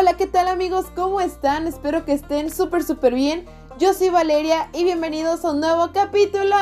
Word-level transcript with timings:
Hola, 0.00 0.16
¿qué 0.16 0.28
tal 0.28 0.46
amigos? 0.46 0.86
¿Cómo 0.94 1.20
están? 1.20 1.66
Espero 1.66 2.04
que 2.04 2.12
estén 2.12 2.52
súper, 2.52 2.84
súper 2.84 3.14
bien. 3.14 3.46
Yo 3.80 3.92
soy 3.92 4.10
Valeria 4.10 4.68
y 4.72 4.84
bienvenidos 4.84 5.44
a 5.44 5.50
un 5.50 5.58
nuevo 5.58 5.90
capítulo. 5.92 6.54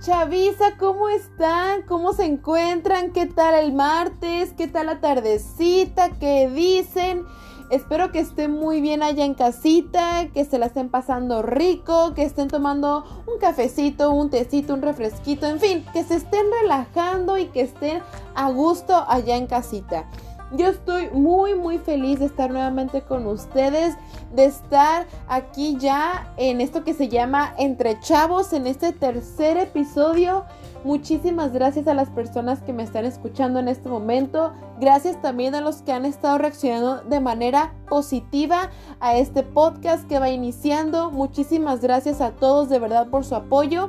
Chavisa, 0.00 0.76
¿cómo 0.76 1.08
están? 1.08 1.80
¿Cómo 1.88 2.12
se 2.12 2.26
encuentran? 2.26 3.14
¿Qué 3.14 3.24
tal 3.24 3.54
el 3.54 3.72
martes? 3.72 4.52
¿Qué 4.54 4.68
tal 4.68 4.84
la 4.84 5.00
tardecita? 5.00 6.10
¿Qué 6.10 6.50
dicen? 6.50 7.24
Espero 7.70 8.12
que 8.12 8.20
estén 8.20 8.52
muy 8.52 8.80
bien 8.80 9.02
allá 9.02 9.24
en 9.24 9.34
casita, 9.34 10.28
que 10.32 10.44
se 10.44 10.58
la 10.58 10.66
estén 10.66 10.90
pasando 10.90 11.42
rico, 11.42 12.12
que 12.14 12.22
estén 12.22 12.48
tomando 12.48 13.04
un 13.26 13.38
cafecito, 13.38 14.10
un 14.12 14.30
tecito, 14.30 14.74
un 14.74 14.82
refresquito, 14.82 15.46
en 15.46 15.58
fin, 15.58 15.84
que 15.92 16.04
se 16.04 16.16
estén 16.16 16.46
relajando 16.62 17.38
y 17.38 17.46
que 17.46 17.62
estén 17.62 18.02
a 18.34 18.50
gusto 18.50 19.04
allá 19.08 19.36
en 19.36 19.46
casita. 19.46 20.04
Yo 20.52 20.68
estoy 20.68 21.08
muy 21.10 21.54
muy 21.54 21.78
feliz 21.78 22.20
de 22.20 22.26
estar 22.26 22.50
nuevamente 22.50 23.02
con 23.02 23.26
ustedes, 23.26 23.96
de 24.34 24.44
estar 24.44 25.06
aquí 25.26 25.76
ya 25.78 26.32
en 26.36 26.60
esto 26.60 26.84
que 26.84 26.94
se 26.94 27.08
llama 27.08 27.54
Entre 27.58 27.98
Chavos, 28.00 28.52
en 28.52 28.66
este 28.66 28.92
tercer 28.92 29.56
episodio. 29.56 30.44
Muchísimas 30.84 31.54
gracias 31.54 31.86
a 31.86 31.94
las 31.94 32.10
personas 32.10 32.60
que 32.60 32.74
me 32.74 32.82
están 32.82 33.06
escuchando 33.06 33.58
en 33.58 33.68
este 33.68 33.88
momento. 33.88 34.52
Gracias 34.78 35.20
también 35.22 35.54
a 35.54 35.62
los 35.62 35.80
que 35.80 35.92
han 35.92 36.04
estado 36.04 36.36
reaccionando 36.36 37.00
de 37.04 37.20
manera 37.20 37.72
positiva 37.88 38.70
a 39.00 39.16
este 39.16 39.42
podcast 39.42 40.06
que 40.06 40.18
va 40.18 40.28
iniciando. 40.28 41.10
Muchísimas 41.10 41.80
gracias 41.80 42.20
a 42.20 42.32
todos 42.32 42.68
de 42.68 42.78
verdad 42.78 43.08
por 43.08 43.24
su 43.24 43.34
apoyo. 43.34 43.88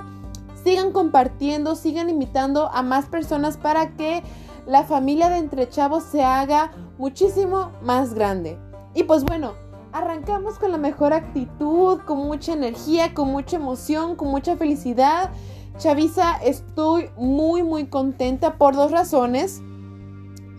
Sigan 0.63 0.93
compartiendo, 0.93 1.75
sigan 1.75 2.09
invitando 2.09 2.69
a 2.71 2.81
más 2.81 3.07
personas 3.07 3.57
para 3.57 3.89
que 3.97 4.23
la 4.65 4.85
familia 4.85 5.27
de 5.27 5.39
Entre 5.39 5.67
Chavos 5.67 6.03
se 6.03 6.23
haga 6.23 6.71
muchísimo 6.97 7.71
más 7.81 8.13
grande. 8.13 8.57
Y 8.93 9.03
pues 9.03 9.25
bueno, 9.25 9.51
arrancamos 9.91 10.59
con 10.59 10.71
la 10.71 10.77
mejor 10.77 11.11
actitud, 11.11 11.99
con 12.05 12.19
mucha 12.19 12.53
energía, 12.53 13.13
con 13.13 13.33
mucha 13.33 13.57
emoción, 13.57 14.15
con 14.15 14.29
mucha 14.29 14.55
felicidad. 14.55 15.29
Chavisa, 15.77 16.37
estoy 16.37 17.09
muy 17.17 17.61
muy 17.61 17.87
contenta 17.87 18.57
por 18.57 18.75
dos 18.75 18.91
razones. 18.91 19.61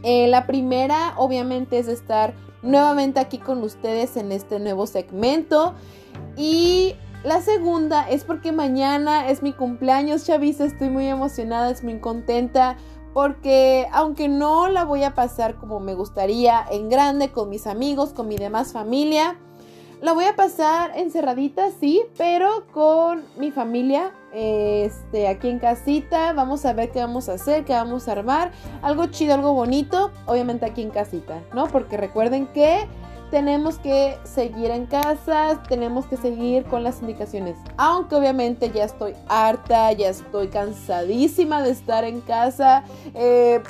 Eh, 0.02 0.28
la 0.28 0.46
primera, 0.46 1.14
obviamente, 1.16 1.78
es 1.78 1.88
estar 1.88 2.34
nuevamente 2.62 3.18
aquí 3.18 3.38
con 3.38 3.62
ustedes 3.62 4.16
en 4.18 4.30
este 4.30 4.60
nuevo 4.60 4.86
segmento. 4.86 5.74
Y 6.36 6.96
la 7.24 7.40
segunda 7.40 8.08
es 8.08 8.24
porque 8.24 8.52
mañana 8.52 9.30
es 9.30 9.42
mi 9.42 9.54
cumpleaños, 9.54 10.26
Chavisa. 10.26 10.66
Estoy 10.66 10.90
muy 10.90 11.06
emocionada, 11.06 11.70
estoy 11.70 11.94
muy 11.94 12.00
contenta. 12.00 12.76
Porque 13.14 13.88
aunque 13.92 14.28
no 14.28 14.68
la 14.68 14.84
voy 14.84 15.02
a 15.02 15.14
pasar 15.14 15.56
como 15.56 15.80
me 15.80 15.94
gustaría 15.94 16.62
en 16.70 16.90
grande 16.90 17.32
con 17.32 17.48
mis 17.48 17.66
amigos, 17.66 18.12
con 18.12 18.28
mi 18.28 18.36
demás 18.36 18.74
familia, 18.74 19.38
la 20.00 20.12
voy 20.12 20.26
a 20.26 20.36
pasar 20.36 20.92
encerradita, 20.96 21.70
sí, 21.80 22.02
pero 22.18 22.66
con 22.72 23.24
mi 23.38 23.50
familia, 23.50 24.12
este, 24.32 25.26
aquí 25.26 25.48
en 25.48 25.58
casita. 25.58 26.32
Vamos 26.34 26.66
a 26.66 26.74
ver 26.74 26.90
qué 26.90 27.00
vamos 27.00 27.28
a 27.28 27.34
hacer, 27.34 27.64
qué 27.64 27.72
vamos 27.72 28.06
a 28.06 28.12
armar. 28.12 28.52
Algo 28.82 29.06
chido, 29.06 29.34
algo 29.34 29.54
bonito, 29.54 30.10
obviamente 30.26 30.66
aquí 30.66 30.82
en 30.82 30.90
casita, 30.90 31.42
¿no? 31.54 31.66
Porque 31.68 31.96
recuerden 31.96 32.46
que 32.48 32.86
tenemos 33.30 33.78
que 33.78 34.18
seguir 34.24 34.70
en 34.70 34.86
casa, 34.86 35.62
tenemos 35.68 36.04
que 36.06 36.18
seguir 36.18 36.64
con 36.64 36.84
las 36.84 37.00
indicaciones. 37.00 37.56
Aunque 37.78 38.14
obviamente 38.16 38.70
ya 38.70 38.84
estoy 38.84 39.14
harta, 39.28 39.90
ya 39.92 40.10
estoy 40.10 40.48
cansadísima 40.48 41.62
de 41.62 41.70
estar 41.70 42.04
en 42.04 42.20
casa. 42.20 42.84
Eh, 43.14 43.62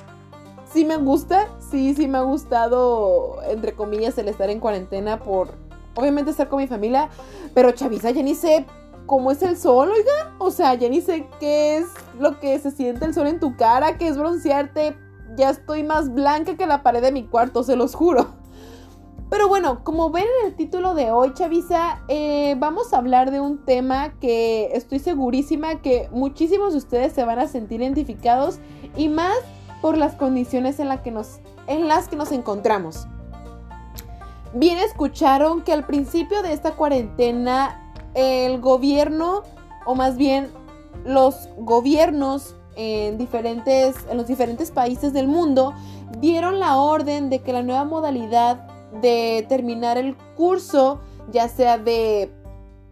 sí 0.72 0.84
me 0.84 0.96
gusta, 0.96 1.48
sí, 1.70 1.94
sí 1.94 2.08
me 2.08 2.18
ha 2.18 2.22
gustado, 2.22 3.39
entre 3.48 3.74
comillas, 3.74 4.18
el 4.18 4.28
estar 4.28 4.51
en 4.51 4.58
cuarentena 4.61 5.20
por 5.20 5.65
obviamente 5.96 6.30
estar 6.30 6.48
con 6.48 6.61
mi 6.61 6.68
familia, 6.68 7.08
pero 7.55 7.73
Chavisa 7.73 8.11
ya 8.11 8.23
ni 8.23 8.34
sé 8.34 8.64
cómo 9.07 9.30
es 9.30 9.42
el 9.42 9.57
sol, 9.57 9.90
oiga. 9.90 10.34
O 10.39 10.51
sea, 10.51 10.74
ya 10.74 10.89
ni 10.89 11.01
sé 11.01 11.27
qué 11.40 11.79
es 11.79 11.86
lo 12.18 12.39
que 12.39 12.58
se 12.58 12.70
siente 12.70 13.05
el 13.05 13.14
sol 13.14 13.27
en 13.27 13.40
tu 13.40 13.57
cara, 13.57 13.96
qué 13.98 14.08
es 14.08 14.18
broncearte. 14.18 14.96
Ya 15.36 15.51
estoy 15.51 15.83
más 15.83 16.12
blanca 16.12 16.57
que 16.57 16.67
la 16.67 16.83
pared 16.83 17.02
de 17.02 17.12
mi 17.12 17.24
cuarto, 17.24 17.62
se 17.62 17.77
los 17.77 17.95
juro. 17.95 18.27
Pero 19.29 19.48
bueno, 19.48 19.83
como 19.83 20.11
ven 20.11 20.24
en 20.40 20.46
el 20.46 20.55
título 20.55 20.95
de 20.95 21.11
hoy, 21.11 21.34
Chavisa, 21.34 22.01
eh, 22.07 22.55
vamos 22.58 22.92
a 22.92 22.98
hablar 22.98 23.33
de 23.33 23.40
un 23.40 23.64
tema 23.64 24.13
que 24.20 24.70
estoy 24.73 25.01
segurísima 25.01 25.83
que 25.83 26.08
muchísimos 26.13 26.73
de 26.73 26.78
ustedes 26.78 27.13
se 27.13 27.24
van 27.24 27.40
a 27.40 27.48
sentir 27.48 27.80
identificados 27.80 28.61
y 28.96 29.08
más 29.08 29.36
por 29.83 29.98
las 29.98 30.14
condiciones 30.14 30.78
en, 30.78 30.96
que 31.02 31.11
nos, 31.11 31.40
en 31.67 31.89
las 31.89 32.08
que 32.08 32.14
nos 32.14 32.30
encontramos. 32.30 33.08
Bien 34.58 34.78
escucharon 34.78 35.61
que 35.61 35.74
al 35.74 35.84
principio 35.84 36.42
de 36.42 36.55
esta 36.55 36.72
cuarentena 36.77 37.92
el 38.14 38.58
gobierno, 38.58 39.42
o 39.84 39.94
más 39.94 40.17
bien 40.17 40.48
los 41.05 41.50
gobiernos 41.58 42.56
en, 42.74 43.18
diferentes, 43.18 43.96
en 44.08 44.16
los 44.16 44.27
diferentes 44.27 44.70
países 44.70 45.12
del 45.12 45.28
mundo, 45.28 45.74
dieron 46.20 46.58
la 46.58 46.78
orden 46.78 47.28
de 47.28 47.40
que 47.40 47.52
la 47.52 47.62
nueva 47.62 47.84
modalidad 47.84 48.66
de 49.02 49.45
terminar 49.46 49.98
el 49.98 50.16
curso, 50.36 51.00
ya 51.30 51.48
sea 51.48 51.77
de 51.77 52.33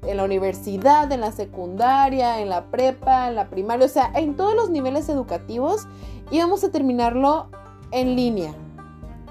en 0.02 0.18
la 0.18 0.24
universidad, 0.24 1.10
en 1.10 1.22
la 1.22 1.32
secundaria, 1.32 2.42
en 2.42 2.50
la 2.50 2.66
prepa, 2.66 3.28
en 3.28 3.36
la 3.36 3.48
primaria, 3.48 3.86
o 3.86 3.88
sea, 3.88 4.12
en 4.14 4.36
todos 4.36 4.54
los 4.54 4.68
niveles 4.68 5.08
educativos, 5.08 5.88
íbamos 6.30 6.62
a 6.62 6.70
terminarlo 6.70 7.48
en 7.90 8.16
línea. 8.16 8.52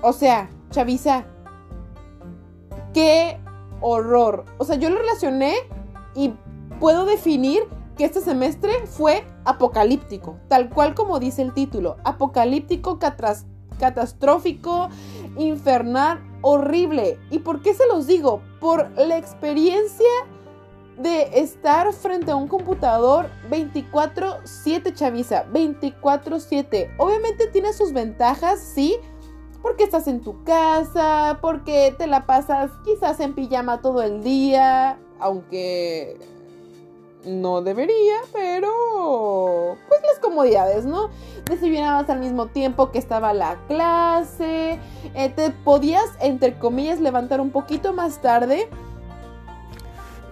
O 0.02 0.14
sea, 0.14 0.50
Chavisa, 0.72 1.28
qué 2.94 3.40
horror. 3.82 4.46
O 4.58 4.66
sea, 4.66 4.76
yo 4.76 4.90
lo 4.90 4.98
relacioné 4.98 5.56
y 6.16 6.34
puedo 6.80 7.06
definir 7.06 7.64
que 7.98 8.06
este 8.06 8.22
semestre 8.22 8.88
fue 8.88 9.26
apocalíptico, 9.46 10.38
tal 10.48 10.70
cual 10.70 10.96
como 10.96 11.20
dice 11.20 11.42
el 11.42 11.54
título, 11.54 11.98
apocalíptico, 12.04 12.98
catastrófico, 13.78 14.90
infernal, 15.38 16.20
horrible. 16.42 17.20
¿Y 17.30 17.40
por 17.40 17.62
qué 17.62 17.74
se 17.74 17.86
los 17.88 18.08
digo? 18.08 18.42
Por 18.60 18.90
la 18.98 19.18
experiencia 19.18 20.10
de 20.98 21.40
estar 21.40 21.92
frente 21.94 22.32
a 22.32 22.36
un 22.36 22.48
computador 22.48 23.30
24/7 23.50 24.94
chaviza, 24.94 25.44
24/7. 25.52 26.92
Obviamente 26.98 27.48
tiene 27.48 27.74
sus 27.74 27.94
ventajas, 27.94 28.60
sí, 28.60 28.96
porque 29.64 29.86
estás 29.86 30.08
en 30.08 30.20
tu 30.22 30.44
casa, 30.44 31.40
porque 31.42 31.96
te 31.98 32.06
la 32.06 32.28
pasas 32.28 32.70
quizás 32.84 33.20
en 33.22 33.34
pijama 33.34 33.82
todo 33.82 34.04
el 34.04 34.22
día, 34.22 35.00
aunque 35.20 36.18
no 37.26 37.62
debería, 37.62 38.18
pero 38.34 39.78
pues 39.88 40.02
las 40.02 40.20
comodidades, 40.20 40.86
¿no? 40.86 41.10
Desayunabas 41.46 42.10
al 42.10 42.20
mismo 42.20 42.48
tiempo 42.48 42.92
que 42.92 43.00
estaba 43.00 43.34
la 43.34 43.58
clase, 43.68 44.80
eh, 45.16 45.30
te 45.30 45.52
podías, 45.52 46.10
entre 46.20 46.60
comillas, 46.60 47.00
levantar 47.00 47.40
un 47.40 47.52
poquito 47.52 47.94
más 47.94 48.22
tarde. 48.22 48.70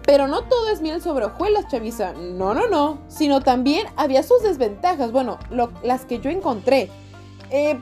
Pero 0.05 0.27
no 0.27 0.43
todo 0.43 0.67
es 0.69 0.81
miel 0.81 1.01
sobre 1.01 1.25
hojuelas, 1.25 1.67
Chavisa. 1.69 2.11
No, 2.13 2.53
no, 2.53 2.67
no. 2.67 2.97
Sino 3.07 3.39
también 3.39 3.87
había 3.95 4.23
sus 4.23 4.41
desventajas. 4.41 5.11
Bueno, 5.11 5.37
las 5.83 6.05
que 6.05 6.19
yo 6.19 6.29
encontré. 6.29 6.89
Eh, 7.51 7.79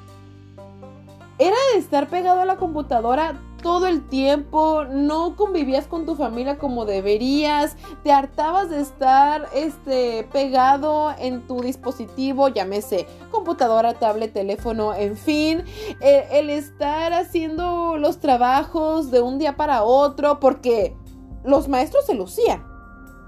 era 1.40 1.56
de 1.74 1.80
estar 1.80 2.10
pegado 2.10 2.42
a 2.42 2.46
la 2.46 2.58
computadora 2.58 3.42
todo 3.62 3.88
el 3.88 4.08
tiempo, 4.08 4.86
no 4.86 5.36
convivías 5.36 5.88
con 5.88 6.06
tu 6.06 6.16
familia 6.16 6.58
como 6.58 6.86
deberías, 6.86 7.76
te 8.04 8.12
hartabas 8.12 8.70
de 8.70 8.80
estar 8.80 9.50
este, 9.54 10.28
pegado 10.32 11.14
en 11.18 11.46
tu 11.46 11.62
dispositivo, 11.62 12.50
llámese 12.50 13.08
computadora, 13.32 13.94
tablet, 13.94 14.34
teléfono, 14.34 14.94
en 14.94 15.18
fin, 15.18 15.64
el, 16.02 16.24
el 16.32 16.50
estar 16.50 17.14
haciendo 17.14 17.98
los 17.98 18.20
trabajos 18.20 19.12
de 19.12 19.22
un 19.22 19.40
día 19.40 19.56
para 19.58 19.84
otro, 19.84 20.40
porque 20.40 20.96
los 21.44 21.68
maestros 21.68 22.06
se 22.06 22.14
lucían. 22.14 22.66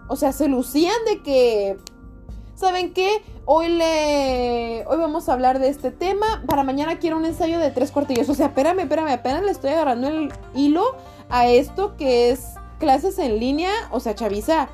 O 0.07 0.17
sea, 0.17 0.33
se 0.33 0.49
lucían 0.49 0.97
de 1.05 1.23
que 1.23 1.77
¿saben 2.61 2.93
qué? 2.93 3.23
Hoy 3.45 3.69
le. 3.69 4.85
Hoy 4.85 4.97
vamos 4.97 5.27
a 5.27 5.33
hablar 5.33 5.57
de 5.57 5.67
este 5.67 5.89
tema. 5.89 6.43
Para 6.45 6.63
mañana 6.63 6.99
quiero 6.99 7.17
un 7.17 7.25
ensayo 7.25 7.57
de 7.57 7.71
tres 7.71 7.91
cuartillos. 7.91 8.29
O 8.29 8.35
sea, 8.35 8.47
espérame, 8.47 8.81
espérame, 8.81 9.09
apenas 9.09 9.41
le 9.41 9.51
estoy 9.51 9.71
agarrando 9.71 10.07
el 10.07 10.31
hilo 10.53 10.95
a 11.29 11.47
esto 11.47 11.97
que 11.97 12.29
es 12.29 12.53
clases 12.77 13.17
en 13.17 13.39
línea. 13.39 13.71
O 13.89 13.99
sea, 13.99 14.13
Chavisa, 14.13 14.69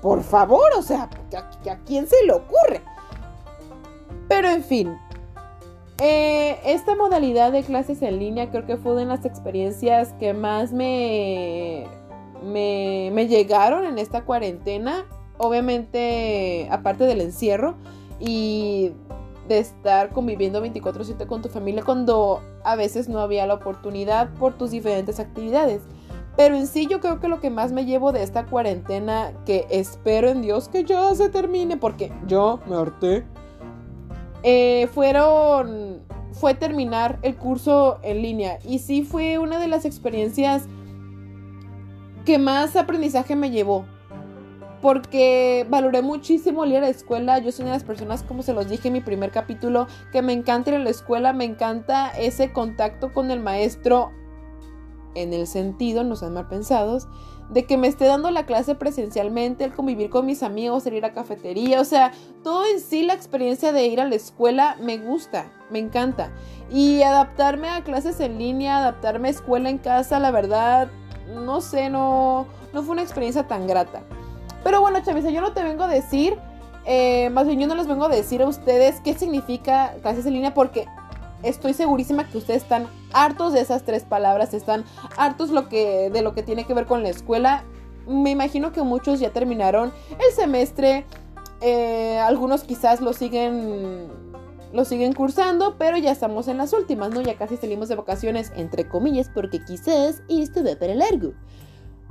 por 0.00 0.22
favor, 0.22 0.70
o 0.78 0.82
sea, 0.82 1.10
¿a, 1.36 1.76
quién 1.84 2.06
se 2.06 2.24
le 2.24 2.32
ocurre? 2.32 2.80
Pero 4.28 4.48
en 4.48 4.62
fin. 4.62 4.96
Eh, 5.98 6.60
esta 6.64 6.94
modalidad 6.94 7.52
de 7.52 7.64
clases 7.64 8.02
en 8.02 8.18
línea 8.20 8.50
creo 8.50 8.66
que 8.66 8.76
fue 8.76 8.94
de 8.94 9.04
las 9.04 9.24
experiencias 9.24 10.14
que 10.18 10.32
más 10.32 10.72
me, 10.72 11.86
me, 12.42 13.10
me 13.12 13.26
llegaron 13.26 13.84
en 13.84 13.98
esta 13.98 14.24
cuarentena 14.24 15.04
obviamente, 15.42 16.68
aparte 16.70 17.04
del 17.04 17.20
encierro, 17.20 17.74
y 18.18 18.92
de 19.48 19.58
estar 19.58 20.10
conviviendo 20.10 20.60
24/7 20.60 21.26
con 21.26 21.42
tu 21.42 21.48
familia 21.48 21.82
cuando 21.82 22.40
a 22.64 22.76
veces 22.76 23.08
no 23.08 23.18
había 23.18 23.46
la 23.46 23.54
oportunidad 23.54 24.30
por 24.34 24.54
tus 24.54 24.70
diferentes 24.70 25.18
actividades. 25.18 25.82
Pero 26.36 26.56
en 26.56 26.66
sí 26.66 26.86
yo 26.86 27.00
creo 27.00 27.20
que 27.20 27.28
lo 27.28 27.40
que 27.40 27.50
más 27.50 27.72
me 27.72 27.84
llevo 27.84 28.12
de 28.12 28.22
esta 28.22 28.46
cuarentena, 28.46 29.32
que 29.44 29.66
espero 29.68 30.28
en 30.28 30.40
Dios 30.40 30.68
que 30.68 30.84
ya 30.84 31.14
se 31.14 31.28
termine, 31.28 31.76
porque 31.76 32.10
yo 32.26 32.60
me 32.66 32.76
harté, 32.76 33.24
eh, 34.42 34.88
fueron, 34.94 36.00
fue 36.32 36.54
terminar 36.54 37.18
el 37.22 37.36
curso 37.36 37.98
en 38.02 38.22
línea. 38.22 38.58
Y 38.64 38.78
sí 38.78 39.02
fue 39.02 39.38
una 39.38 39.58
de 39.58 39.68
las 39.68 39.84
experiencias 39.84 40.66
que 42.24 42.38
más 42.38 42.76
aprendizaje 42.76 43.36
me 43.36 43.50
llevó. 43.50 43.84
Porque 44.82 45.66
valoré 45.70 46.02
muchísimo 46.02 46.66
ir 46.66 46.76
a 46.76 46.80
la 46.80 46.88
escuela. 46.88 47.38
Yo 47.38 47.52
soy 47.52 47.62
una 47.62 47.72
de 47.72 47.78
las 47.78 47.86
personas, 47.86 48.22
como 48.24 48.42
se 48.42 48.52
los 48.52 48.68
dije 48.68 48.88
en 48.88 48.94
mi 48.94 49.00
primer 49.00 49.30
capítulo, 49.30 49.86
que 50.12 50.20
me 50.20 50.34
encanta 50.34 50.70
ir 50.70 50.76
a 50.76 50.80
la 50.80 50.90
escuela. 50.90 51.32
Me 51.32 51.44
encanta 51.44 52.10
ese 52.10 52.52
contacto 52.52 53.12
con 53.12 53.30
el 53.30 53.40
maestro 53.40 54.10
en 55.14 55.32
el 55.32 55.46
sentido, 55.46 56.04
no 56.04 56.16
sean 56.16 56.34
mal 56.34 56.48
pensados, 56.48 57.08
de 57.50 57.66
que 57.66 57.76
me 57.76 57.88
esté 57.88 58.06
dando 58.06 58.30
la 58.30 58.46
clase 58.46 58.74
presencialmente, 58.74 59.64
el 59.64 59.74
convivir 59.74 60.10
con 60.10 60.26
mis 60.26 60.42
amigos, 60.42 60.86
el 60.86 60.94
ir 60.94 61.04
a 61.04 61.12
cafetería, 61.12 61.80
o 61.80 61.84
sea, 61.84 62.12
todo 62.42 62.64
en 62.66 62.80
sí 62.80 63.02
la 63.02 63.14
experiencia 63.14 63.72
de 63.72 63.86
ir 63.86 64.00
a 64.00 64.08
la 64.08 64.14
escuela 64.14 64.76
me 64.80 64.98
gusta, 64.98 65.52
me 65.70 65.78
encanta. 65.78 66.32
Y 66.70 67.02
adaptarme 67.02 67.68
a 67.68 67.84
clases 67.84 68.20
en 68.20 68.38
línea, 68.38 68.78
adaptarme 68.78 69.28
a 69.28 69.32
escuela 69.32 69.68
en 69.68 69.78
casa, 69.78 70.18
la 70.18 70.30
verdad, 70.30 70.90
no 71.34 71.60
sé, 71.60 71.90
no, 71.90 72.46
no 72.72 72.82
fue 72.82 72.92
una 72.92 73.02
experiencia 73.02 73.46
tan 73.46 73.66
grata. 73.66 74.02
Pero 74.64 74.80
bueno, 74.80 75.00
Chavisa, 75.02 75.30
yo 75.30 75.40
no 75.40 75.52
te 75.52 75.62
vengo 75.62 75.84
a 75.84 75.88
decir, 75.88 76.36
eh, 76.84 77.30
más 77.30 77.46
bien 77.46 77.60
yo 77.60 77.66
no 77.66 77.74
les 77.74 77.86
vengo 77.86 78.04
a 78.04 78.08
decir 78.08 78.42
a 78.42 78.48
ustedes 78.48 79.00
qué 79.00 79.14
significa 79.14 79.94
clases 80.02 80.26
en 80.26 80.34
línea 80.34 80.54
porque 80.54 80.86
estoy 81.42 81.74
segurísima 81.74 82.28
que 82.28 82.38
ustedes 82.38 82.62
están 82.62 82.86
hartos 83.12 83.52
de 83.52 83.60
esas 83.60 83.84
tres 83.84 84.04
palabras, 84.04 84.54
están 84.54 84.84
hartos 85.16 85.50
lo 85.50 85.68
que, 85.68 86.10
de 86.10 86.22
lo 86.22 86.34
que 86.34 86.42
tiene 86.42 86.64
que 86.64 86.74
ver 86.74 86.86
con 86.86 87.02
la 87.02 87.08
escuela. 87.08 87.64
Me 88.06 88.30
imagino 88.30 88.72
que 88.72 88.82
muchos 88.82 89.20
ya 89.20 89.30
terminaron 89.30 89.92
el 90.10 90.34
semestre, 90.34 91.04
eh, 91.60 92.18
algunos 92.18 92.64
quizás 92.64 93.00
lo 93.00 93.12
siguen, 93.12 94.08
lo 94.72 94.84
siguen 94.84 95.12
cursando, 95.12 95.76
pero 95.78 95.96
ya 95.96 96.10
estamos 96.10 96.48
en 96.48 96.58
las 96.58 96.72
últimas, 96.72 97.10
¿no? 97.10 97.20
Ya 97.20 97.36
casi 97.36 97.56
salimos 97.56 97.88
de 97.88 97.94
vacaciones, 97.94 98.52
entre 98.56 98.88
comillas, 98.88 99.30
porque 99.32 99.64
quizás 99.64 100.22
esto 100.28 100.64
va 100.64 100.76
para 100.78 100.94
largo. 100.94 101.32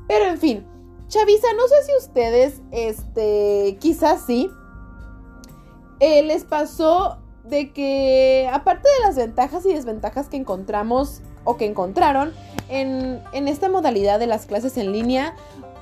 Pero 0.08 0.26
en 0.26 0.38
fin, 0.38 0.66
Chavisa, 1.12 1.48
no 1.58 1.68
sé 1.68 1.76
si 1.84 1.98
ustedes, 1.98 2.62
este, 2.72 3.78
quizás 3.82 4.24
sí, 4.26 4.50
eh, 6.00 6.24
les 6.24 6.46
pasó 6.46 7.18
de 7.44 7.74
que 7.74 8.50
aparte 8.50 8.88
de 8.88 9.08
las 9.08 9.18
ventajas 9.18 9.66
y 9.66 9.74
desventajas 9.74 10.30
que 10.30 10.38
encontramos 10.38 11.20
o 11.44 11.58
que 11.58 11.66
encontraron 11.66 12.32
en, 12.70 13.22
esta 13.34 13.68
modalidad 13.68 14.20
de 14.20 14.28
las 14.28 14.46
clases 14.46 14.78
en 14.78 14.94
línea, 14.94 15.36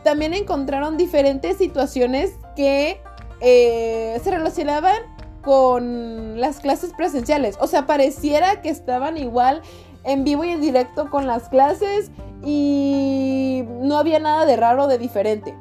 también 0.04 0.34
encontraron 0.34 0.98
diferentes 0.98 1.58
situaciones 1.58 2.32
que 2.56 3.00
eh, 3.40 4.20
se 4.24 4.32
relacionaban 4.32 4.98
con 5.44 6.42
las 6.42 6.60
clases 6.60 6.92
presenciales. 6.98 7.56
O 7.62 7.68
sea, 7.68 7.86
pareciera 7.86 8.64
que 8.64 8.70
estaban 8.70 9.16
igual 9.16 9.62
en 10.04 10.24
vivo 10.24 10.44
y 10.44 10.50
en 10.50 10.62
directo 10.62 11.10
con 11.10 11.28
las 11.28 11.50
clases 11.50 12.12
y 12.44 13.64
no 13.82 13.98
había 13.98 14.20
nada 14.20 14.46
de 14.46 14.56
raro 14.56 14.86
o 14.86 14.88
de 14.88 14.98
diferente. 14.98 15.56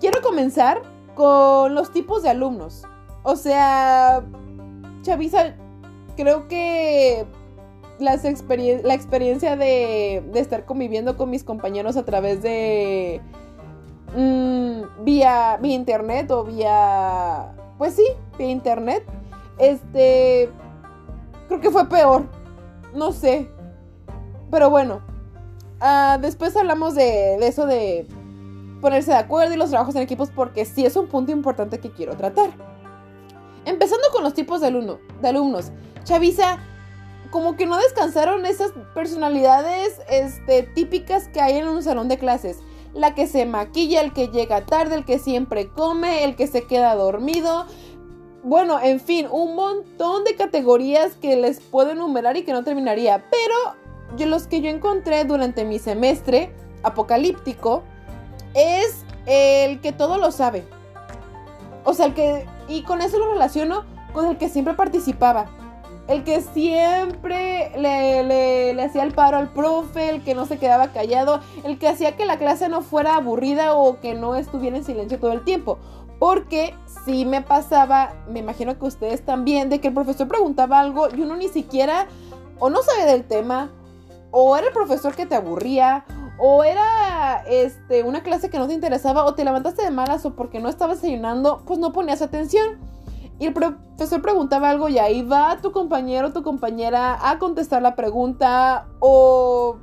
Quiero 0.00 0.22
comenzar 0.22 0.82
con 1.14 1.74
los 1.74 1.92
tipos 1.92 2.22
de 2.22 2.30
alumnos. 2.30 2.84
O 3.22 3.36
sea, 3.36 4.22
Chavisa, 5.02 5.54
creo 6.16 6.48
que 6.48 7.26
las 7.98 8.24
la 8.24 8.94
experiencia 8.94 9.56
de, 9.56 10.22
estar 10.34 10.64
conviviendo 10.64 11.16
con 11.16 11.30
mis 11.30 11.44
compañeros 11.44 11.96
a 11.96 12.04
través 12.04 12.42
de 12.42 13.20
mm, 14.16 15.04
vía, 15.04 15.58
vía 15.60 15.74
internet 15.74 16.30
o 16.30 16.44
vía, 16.44 17.52
pues 17.78 17.94
sí, 17.94 18.06
vía 18.38 18.48
internet, 18.48 19.04
este, 19.58 20.48
creo 21.48 21.60
que 21.60 21.70
fue 21.70 21.88
peor, 21.88 22.24
no 22.94 23.12
sé, 23.12 23.50
pero 24.50 24.70
bueno, 24.70 25.00
ah, 25.80 26.18
después 26.20 26.56
hablamos 26.56 26.94
de, 26.94 27.36
eso 27.46 27.66
de 27.66 28.06
ponerse 28.80 29.12
de 29.12 29.18
acuerdo 29.18 29.54
y 29.54 29.56
los 29.56 29.70
trabajos 29.70 29.94
en 29.94 30.02
equipos 30.02 30.30
porque 30.30 30.64
sí 30.64 30.84
es 30.84 30.96
un 30.96 31.06
punto 31.06 31.32
importante 31.32 31.78
que 31.78 31.90
quiero 31.90 32.16
tratar. 32.16 32.50
Empezando 33.64 34.08
con 34.12 34.24
los 34.24 34.34
tipos 34.34 34.60
de 34.60 34.68
alumnos. 34.68 35.70
Chavisa, 36.04 36.58
como 37.30 37.56
que 37.56 37.66
no 37.66 37.76
descansaron 37.76 38.44
esas 38.46 38.72
personalidades 38.94 40.00
este, 40.10 40.62
típicas 40.62 41.28
que 41.28 41.40
hay 41.40 41.58
en 41.58 41.68
un 41.68 41.82
salón 41.82 42.08
de 42.08 42.18
clases. 42.18 42.58
La 42.92 43.14
que 43.14 43.26
se 43.26 43.46
maquilla, 43.46 44.00
el 44.00 44.12
que 44.12 44.28
llega 44.28 44.66
tarde, 44.66 44.96
el 44.96 45.04
que 45.04 45.18
siempre 45.18 45.68
come, 45.68 46.24
el 46.24 46.34
que 46.34 46.48
se 46.48 46.64
queda 46.64 46.94
dormido. 46.96 47.66
Bueno, 48.42 48.80
en 48.80 48.98
fin, 48.98 49.28
un 49.30 49.54
montón 49.54 50.24
de 50.24 50.34
categorías 50.34 51.14
que 51.14 51.36
les 51.36 51.60
puedo 51.60 51.90
enumerar 51.90 52.36
y 52.36 52.42
que 52.42 52.52
no 52.52 52.64
terminaría. 52.64 53.24
Pero 53.30 53.76
yo, 54.16 54.26
los 54.26 54.46
que 54.46 54.60
yo 54.60 54.70
encontré 54.70 55.24
durante 55.24 55.64
mi 55.64 55.78
semestre 55.78 56.52
apocalíptico 56.82 57.82
es 58.54 59.04
el 59.26 59.80
que 59.80 59.92
todo 59.92 60.18
lo 60.18 60.32
sabe. 60.32 60.64
O 61.84 61.94
sea, 61.94 62.06
el 62.06 62.14
que 62.14 62.46
y 62.70 62.82
con 62.82 63.02
eso 63.02 63.18
lo 63.18 63.32
relaciono 63.32 63.84
con 64.12 64.26
el 64.26 64.38
que 64.38 64.48
siempre 64.48 64.74
participaba. 64.74 65.46
El 66.08 66.24
que 66.24 66.40
siempre 66.40 67.72
le, 67.76 68.82
hacía 68.82 69.02
el 69.02 69.12
paro 69.12 69.36
al 69.36 69.52
profe, 69.52 70.08
el 70.08 70.24
que 70.24 70.34
no 70.34 70.46
se 70.46 70.58
quedaba 70.58 70.88
callado, 70.88 71.40
el 71.64 71.78
que 71.78 71.88
hacía 71.88 72.16
que 72.16 72.26
la 72.26 72.38
clase 72.38 72.68
no 72.68 72.82
fuera 72.82 73.16
aburrida 73.16 73.74
o 73.74 74.00
que 74.00 74.14
no 74.14 74.34
estuviera 74.34 74.76
en 74.76 74.84
silencio 74.84 75.20
todo 75.20 75.32
el 75.32 75.44
tiempo. 75.44 75.78
Porque 76.18 76.74
si 77.04 77.24
me 77.24 77.42
pasaba, 77.42 78.12
me 78.28 78.40
imagino 78.40 78.78
que 78.78 78.84
ustedes 78.84 79.24
también, 79.24 79.68
de 79.68 79.80
que 79.80 79.88
el 79.88 79.94
profesor 79.94 80.26
preguntaba 80.26 80.80
algo 80.80 81.08
y 81.14 81.22
uno 81.22 81.36
ni 81.36 81.48
siquiera 81.48 82.06
o 82.58 82.70
no 82.70 82.82
sabía 82.82 83.06
del 83.06 83.24
tema, 83.24 83.70
o 84.30 84.56
era 84.56 84.68
el 84.68 84.72
profesor 84.72 85.14
que 85.14 85.26
te 85.26 85.34
aburría, 85.34 86.04
o 86.38 86.64
era 86.64 87.42
este, 87.46 88.02
una 88.02 88.22
clase 88.22 88.50
que 88.50 88.58
no 88.58 88.66
te 88.66 88.74
interesaba, 88.74 89.24
o 89.24 89.34
te 89.34 89.44
levantaste 89.44 89.82
de 89.82 89.90
malas, 89.90 90.24
o 90.24 90.34
porque 90.34 90.60
no 90.60 90.68
estabas 90.68 91.02
desayunando, 91.02 91.62
pues 91.66 91.78
no 91.78 91.92
ponías 91.92 92.22
atención. 92.22 92.78
Y 93.38 93.46
el 93.46 93.52
profesor 93.54 94.22
preguntaba 94.22 94.70
algo 94.70 94.88
y 94.88 94.98
ahí 94.98 95.22
va 95.22 95.58
tu 95.62 95.72
compañero 95.72 96.28
o 96.28 96.32
tu 96.32 96.42
compañera 96.42 97.18
a 97.30 97.38
contestar 97.38 97.82
la 97.82 97.94
pregunta, 97.96 98.86
o 99.00 99.76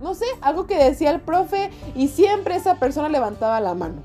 no 0.00 0.14
sé, 0.14 0.26
algo 0.40 0.66
que 0.66 0.76
decía 0.76 1.10
el 1.10 1.20
profe, 1.20 1.70
y 1.94 2.08
siempre 2.08 2.56
esa 2.56 2.76
persona 2.76 3.08
levantaba 3.08 3.60
la 3.60 3.74
mano. 3.74 4.02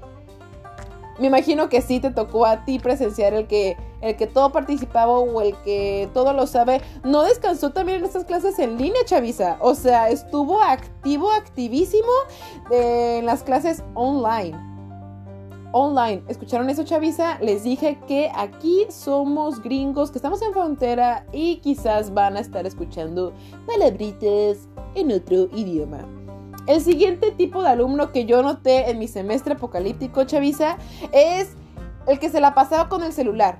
Me 1.20 1.28
imagino 1.28 1.70
que 1.70 1.82
sí 1.82 2.00
te 2.00 2.12
tocó 2.12 2.46
a 2.46 2.66
ti 2.66 2.80
presenciar 2.80 3.34
el 3.34 3.48
que 3.48 3.76
el 4.02 4.16
que 4.16 4.28
todo 4.28 4.52
participaba 4.52 5.18
o 5.20 5.42
el 5.42 5.56
que 5.64 6.10
todo 6.14 6.34
lo 6.34 6.48
sabe, 6.48 6.82
no 7.04 7.24
descansó 7.24 7.72
también 7.72 8.00
en 8.00 8.06
estas 8.06 8.26
clases 8.26 8.60
en 8.60 8.78
línea, 8.78 9.04
Chavisa. 9.06 9.58
O 9.60 9.76
sea, 9.76 10.10
estuvo 10.10 10.62
activo, 10.62 11.32
activísimo 11.32 12.12
en 12.72 13.26
las 13.26 13.44
clases 13.44 13.84
online. 13.94 14.58
Online. 15.72 16.24
¿Escucharon 16.28 16.70
eso, 16.70 16.84
Chavisa? 16.84 17.38
Les 17.42 17.64
dije 17.64 18.00
que 18.08 18.32
aquí 18.36 18.88
somos 18.90 19.62
gringos, 19.62 20.10
que 20.10 20.18
estamos 20.18 20.42
en 20.42 20.52
frontera 20.52 21.26
y 21.32 21.58
quizás 21.58 22.14
van 22.14 22.38
a 22.38 22.40
estar 22.40 22.66
escuchando 22.66 23.34
palabritas 23.68 24.68
en 24.96 25.12
otro 25.12 25.48
idioma. 25.54 26.00
El 26.66 26.82
siguiente 26.82 27.32
tipo 27.32 27.62
de 27.62 27.70
alumno 27.70 28.12
que 28.12 28.26
yo 28.26 28.42
noté 28.42 28.90
en 28.90 29.00
mi 29.00 29.08
semestre 29.08 29.54
apocalíptico, 29.54 30.24
Chavisa, 30.24 30.78
es 31.12 31.50
el 32.08 32.20
que 32.20 32.30
se 32.30 32.42
la 32.42 32.54
pasaba 32.54 32.90
con 32.90 33.04
el 33.04 33.14
celular. 33.14 33.60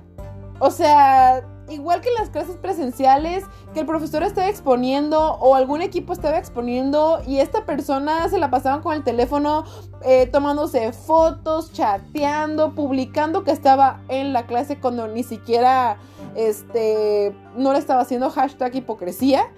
O 0.60 0.70
sea, 0.70 1.42
igual 1.70 2.00
que 2.02 2.08
en 2.08 2.14
las 2.16 2.28
clases 2.28 2.56
presenciales, 2.56 3.44
que 3.72 3.80
el 3.80 3.86
profesor 3.86 4.22
estaba 4.22 4.48
exponiendo 4.48 5.34
o 5.34 5.54
algún 5.54 5.80
equipo 5.80 6.12
estaba 6.12 6.38
exponiendo 6.38 7.22
y 7.26 7.38
esta 7.38 7.64
persona 7.64 8.28
se 8.28 8.38
la 8.38 8.50
pasaban 8.50 8.82
con 8.82 8.94
el 8.94 9.02
teléfono 9.02 9.64
eh, 10.02 10.26
tomándose 10.26 10.92
fotos, 10.92 11.72
chateando, 11.72 12.74
publicando 12.74 13.42
que 13.42 13.52
estaba 13.52 14.00
en 14.08 14.32
la 14.34 14.46
clase 14.46 14.78
cuando 14.78 15.08
ni 15.08 15.22
siquiera 15.22 15.96
este, 16.34 17.34
no 17.56 17.72
le 17.72 17.78
estaba 17.78 18.02
haciendo 18.02 18.30
hashtag 18.30 18.76
hipocresía. 18.76 19.48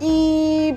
Y 0.00 0.74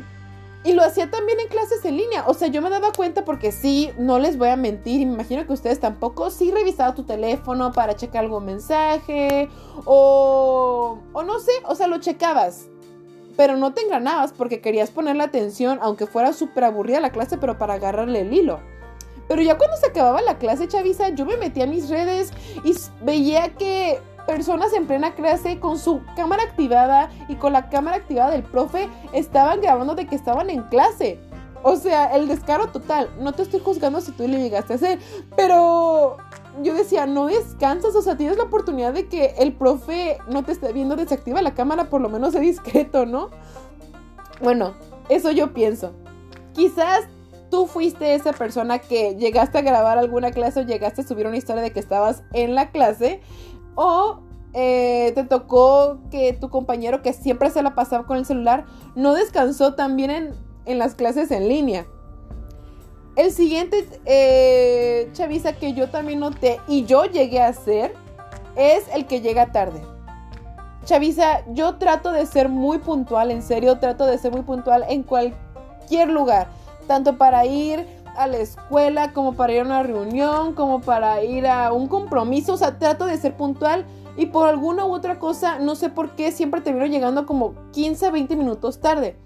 y 0.63 0.73
lo 0.73 0.83
hacía 0.83 1.09
también 1.09 1.39
en 1.39 1.47
clases 1.47 1.83
en 1.85 1.97
línea. 1.97 2.25
O 2.27 2.33
sea, 2.33 2.47
yo 2.47 2.61
me 2.61 2.69
daba 2.69 2.91
cuenta 2.91 3.25
porque 3.25 3.51
sí, 3.51 3.91
no 3.97 4.19
les 4.19 4.37
voy 4.37 4.49
a 4.49 4.55
mentir, 4.55 5.01
y 5.01 5.05
me 5.05 5.13
imagino 5.13 5.45
que 5.45 5.53
ustedes 5.53 5.79
tampoco, 5.79 6.29
sí 6.29 6.51
revisaba 6.51 6.95
tu 6.95 7.03
teléfono 7.03 7.71
para 7.71 7.95
checar 7.95 8.23
algún 8.23 8.45
mensaje 8.45 9.49
o, 9.85 10.99
o 11.11 11.23
no 11.23 11.39
sé, 11.39 11.51
o 11.65 11.75
sea, 11.75 11.87
lo 11.87 11.97
checabas. 11.99 12.67
Pero 13.35 13.57
no 13.57 13.73
te 13.73 13.81
engranabas 13.81 14.31
porque 14.31 14.61
querías 14.61 14.91
ponerle 14.91 15.23
atención, 15.23 15.79
aunque 15.81 16.05
fuera 16.05 16.33
súper 16.33 16.65
aburrida 16.65 16.99
la 16.99 17.11
clase, 17.11 17.37
pero 17.37 17.57
para 17.57 17.73
agarrarle 17.75 18.21
el 18.21 18.31
hilo. 18.31 18.59
Pero 19.27 19.41
ya 19.41 19.57
cuando 19.57 19.77
se 19.77 19.87
acababa 19.87 20.21
la 20.21 20.37
clase, 20.37 20.67
Chavisa, 20.67 21.09
yo 21.09 21.25
me 21.25 21.37
metía 21.37 21.63
a 21.63 21.67
mis 21.67 21.89
redes 21.89 22.31
y 22.63 22.75
veía 23.03 23.55
que 23.55 23.99
personas 24.25 24.73
en 24.73 24.87
plena 24.87 25.13
clase 25.13 25.59
con 25.59 25.77
su 25.77 26.01
cámara 26.15 26.43
activada 26.43 27.09
y 27.27 27.35
con 27.35 27.53
la 27.53 27.69
cámara 27.69 27.97
activada 27.97 28.31
del 28.31 28.43
profe 28.43 28.89
estaban 29.13 29.61
grabando 29.61 29.95
de 29.95 30.07
que 30.07 30.15
estaban 30.15 30.49
en 30.49 30.63
clase. 30.63 31.19
O 31.63 31.77
sea, 31.77 32.13
el 32.15 32.27
descaro 32.27 32.67
total. 32.67 33.09
No 33.19 33.31
te 33.33 33.43
estoy 33.43 33.61
juzgando 33.61 34.01
si 34.01 34.11
tú 34.11 34.27
le 34.27 34.39
llegaste 34.39 34.73
a 34.73 34.75
hacer, 34.75 34.99
pero 35.35 36.17
yo 36.61 36.73
decía, 36.73 37.05
no 37.05 37.27
descansas, 37.27 37.95
o 37.95 38.01
sea, 38.01 38.17
tienes 38.17 38.37
la 38.37 38.43
oportunidad 38.43 38.93
de 38.93 39.07
que 39.07 39.33
el 39.39 39.53
profe 39.53 40.17
no 40.29 40.43
te 40.43 40.51
esté 40.51 40.73
viendo, 40.73 40.95
desactiva 40.95 41.41
la 41.41 41.53
cámara, 41.53 41.89
por 41.89 42.01
lo 42.01 42.09
menos 42.09 42.33
de 42.33 42.41
discreto, 42.41 43.05
¿no? 43.05 43.29
Bueno, 44.41 44.73
eso 45.09 45.31
yo 45.31 45.53
pienso. 45.53 45.93
Quizás 46.53 47.07
tú 47.49 47.65
fuiste 47.65 48.13
esa 48.13 48.33
persona 48.33 48.79
que 48.79 49.15
llegaste 49.15 49.57
a 49.57 49.61
grabar 49.61 49.97
alguna 49.97 50.31
clase 50.31 50.59
o 50.59 50.63
llegaste 50.63 51.01
a 51.01 51.07
subir 51.07 51.27
una 51.27 51.37
historia 51.37 51.61
de 51.61 51.71
que 51.71 51.79
estabas 51.79 52.23
en 52.33 52.55
la 52.55 52.71
clase 52.71 53.21
o 53.75 54.19
eh, 54.53 55.11
te 55.15 55.23
tocó 55.23 55.99
que 56.11 56.33
tu 56.33 56.49
compañero 56.49 57.01
que 57.01 57.13
siempre 57.13 57.49
se 57.49 57.63
la 57.63 57.73
pasaba 57.75 58.05
con 58.05 58.17
el 58.17 58.25
celular 58.25 58.65
no 58.95 59.13
descansó 59.13 59.73
también 59.73 60.11
en, 60.11 60.31
en 60.65 60.79
las 60.79 60.95
clases 60.95 61.31
en 61.31 61.47
línea. 61.47 61.85
El 63.15 63.31
siguiente 63.31 63.87
eh, 64.05 65.09
chaviza 65.13 65.53
que 65.53 65.73
yo 65.73 65.89
también 65.89 66.19
noté 66.19 66.59
y 66.67 66.85
yo 66.85 67.05
llegué 67.05 67.41
a 67.41 67.47
hacer 67.47 67.93
es 68.55 68.85
el 68.93 69.05
que 69.05 69.21
llega 69.21 69.51
tarde. 69.51 69.81
Chavisa, 70.85 71.45
yo 71.53 71.75
trato 71.75 72.11
de 72.11 72.25
ser 72.25 72.49
muy 72.49 72.79
puntual, 72.79 73.31
en 73.31 73.41
serio, 73.41 73.79
trato 73.79 74.05
de 74.05 74.17
ser 74.17 74.33
muy 74.33 74.41
puntual 74.41 74.83
en 74.89 75.03
cualquier 75.03 76.09
lugar 76.09 76.47
tanto 76.87 77.17
para 77.17 77.45
ir 77.45 77.85
a 78.17 78.27
la 78.27 78.37
escuela, 78.37 79.13
como 79.13 79.33
para 79.33 79.53
ir 79.53 79.61
a 79.61 79.65
una 79.65 79.83
reunión, 79.83 80.53
como 80.53 80.81
para 80.81 81.23
ir 81.23 81.47
a 81.47 81.73
un 81.73 81.87
compromiso. 81.87 82.53
O 82.53 82.57
sea, 82.57 82.79
trato 82.79 83.05
de 83.05 83.17
ser 83.17 83.35
puntual 83.35 83.85
y 84.15 84.27
por 84.27 84.47
alguna 84.47 84.85
u 84.85 84.93
otra 84.93 85.19
cosa, 85.19 85.59
no 85.59 85.75
sé 85.75 85.89
por 85.89 86.11
qué, 86.11 86.31
siempre 86.31 86.61
termino 86.61 86.85
llegando 86.85 87.25
como 87.25 87.55
15 87.71 88.07
a 88.07 88.11
20 88.11 88.35
minutos 88.35 88.79
tarde. 88.79 89.17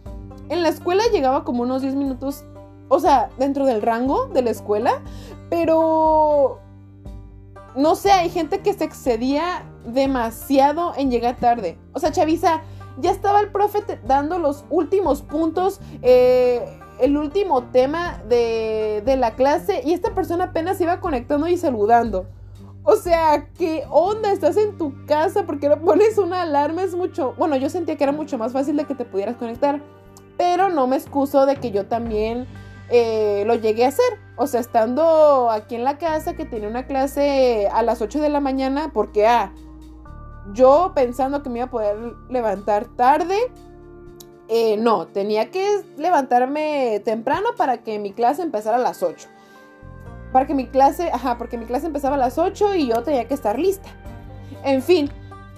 En 0.50 0.63
la 0.63 0.70
escuela 0.70 1.03
llegaba 1.12 1.44
como 1.44 1.63
unos 1.63 1.82
10 1.82 1.96
minutos, 1.96 2.46
o 2.88 3.00
sea, 3.00 3.29
dentro 3.38 3.65
del 3.65 3.82
rango 3.82 4.27
de 4.27 4.41
la 4.41 4.51
escuela, 4.51 5.01
pero 5.50 6.60
no 7.75 7.96
sé, 7.96 8.12
hay 8.12 8.29
gente 8.29 8.60
que 8.62 8.74
se 8.74 8.86
excedía 8.86 9.65
demasiado 9.86 10.94
en 10.96 11.12
llegar 11.12 11.36
tarde. 11.36 11.77
O 11.94 12.00
sea, 12.00 12.12
Chavisa, 12.12 12.62
ya 13.00 13.12
estaba 13.12 13.41
el 13.41 13.51
profe 13.51 13.84
dando 14.06 14.39
los 14.39 14.63
últimos 14.70 15.22
puntos. 15.22 15.79
Eh, 16.01 16.65
el 17.00 17.18
último 17.18 17.63
tema 17.66 18.22
de, 18.27 19.04
la 19.18 19.36
clase 19.36 19.82
y 19.84 19.94
esta 19.94 20.13
persona 20.13 20.46
apenas 20.46 20.80
iba 20.82 21.00
conectando 21.00 21.48
y 21.48 21.58
saludando. 21.58 22.27
O 22.84 22.96
sea, 22.96 23.50
¿qué 23.58 23.84
onda? 23.89 24.32
Estás 24.32 24.56
en 24.58 24.77
tu 24.77 25.06
casa 25.06 25.46
porque 25.46 25.68
no 25.68 25.80
pones 25.80 26.18
una 26.18 26.44
alarma, 26.44 26.84
es 26.84 26.96
mucho... 26.96 27.34
Bueno, 27.38 27.58
yo 27.58 27.70
sentía 27.70 27.98
que 27.98 28.04
era 28.04 28.13
mucho 28.13 28.38
más 28.38 28.54
fácil 28.54 28.77
de 28.77 28.86
que 28.86 28.96
te 28.96 29.04
pudieras 29.04 29.36
conectar, 29.36 29.82
pero 30.38 30.70
no 30.70 30.88
me 30.88 30.96
excuso 30.96 31.46
de 31.46 31.58
que 31.58 31.72
yo 31.72 31.88
también 31.88 32.48
eh, 32.89 33.44
lo 33.46 33.56
llegué 33.56 33.86
a 33.86 33.89
hacer. 33.89 34.20
O 34.38 34.48
sea, 34.48 34.62
estando 34.62 35.50
aquí 35.51 35.75
en 35.75 35.84
la 35.84 35.98
casa 35.98 36.36
que 36.36 36.46
tenía 36.46 36.70
una 36.70 36.86
clase 36.86 37.68
a 37.74 37.84
las 37.84 38.01
8 38.01 38.22
de 38.22 38.30
la 38.30 38.39
mañana, 38.39 38.92
porque, 38.94 39.27
ah, 39.27 39.54
yo 40.54 40.94
pensando 40.96 41.44
que 41.44 41.50
me 41.50 41.60
iba 41.60 41.66
a 41.68 41.72
poder 41.72 41.98
levantar 42.30 42.86
tarde, 42.96 43.36
eh, 44.50 44.77
no, 44.77 45.08
tenía 45.08 45.51
que 45.51 45.82
levantarme 45.98 47.01
temprano 47.04 47.50
para 47.58 47.80
que 47.84 48.00
mi 48.00 48.13
clase 48.13 48.42
empezara 48.42 48.77
a 48.77 48.82
las 48.82 49.04
8. 49.04 49.27
Para 50.32 50.46
que 50.46 50.54
mi 50.54 50.68
clase, 50.68 51.10
ajá, 51.12 51.38
porque 51.38 51.58
mi 51.58 51.66
clase 51.66 51.88
empezaba 51.88 52.16
a 52.16 52.20
las 52.20 52.38
8 52.38 52.75
y 52.75 52.88
yo 52.88 53.04
tenía 53.04 53.27
que 53.27 53.34
estar 53.34 53.58
lista. 53.60 53.89
En 54.63 54.82
fin, 54.82 55.10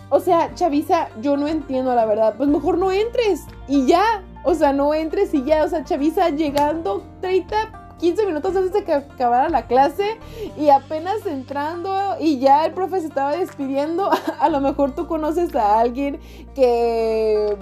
o 0.10 0.19
sea, 0.19 0.53
Chavisa, 0.55 1.10
yo 1.22 1.38
no 1.38 1.48
entiendo 1.48 1.93
la 1.93 2.05
verdad. 2.05 2.34
Pues 2.36 2.50
mejor 2.50 2.77
no 2.77 2.91
entres 2.91 3.46
y 3.67 3.86
ya. 3.86 4.24
O 4.43 4.55
sea, 4.55 4.74
no 4.74 4.93
entres 4.93 5.34
y 5.34 5.43
ya. 5.43 5.63
O 5.63 5.67
sea, 5.67 5.84
Chavisa 5.84 6.29
llegando 6.29 7.03
30, 7.22 7.96
15 8.00 8.25
minutos 8.25 8.55
antes 8.55 8.74
de 8.74 8.84
que 8.84 8.93
acabara 8.93 9.50
la 9.50 9.67
clase 9.67 10.17
y 10.58 10.69
apenas 10.69 11.25
entrando 11.27 12.15
y 12.19 12.39
ya 12.39 12.65
el 12.65 12.74
profe 12.74 13.01
se 13.01 13.08
estaba 13.08 13.36
despidiendo. 13.36 14.10
A 14.39 14.50
lo 14.50 14.60
mejor 14.62 14.96
tú 14.96 15.05
conoces 15.05 15.55
a 15.55 15.79
alguien 15.79 16.19
que 16.55 17.55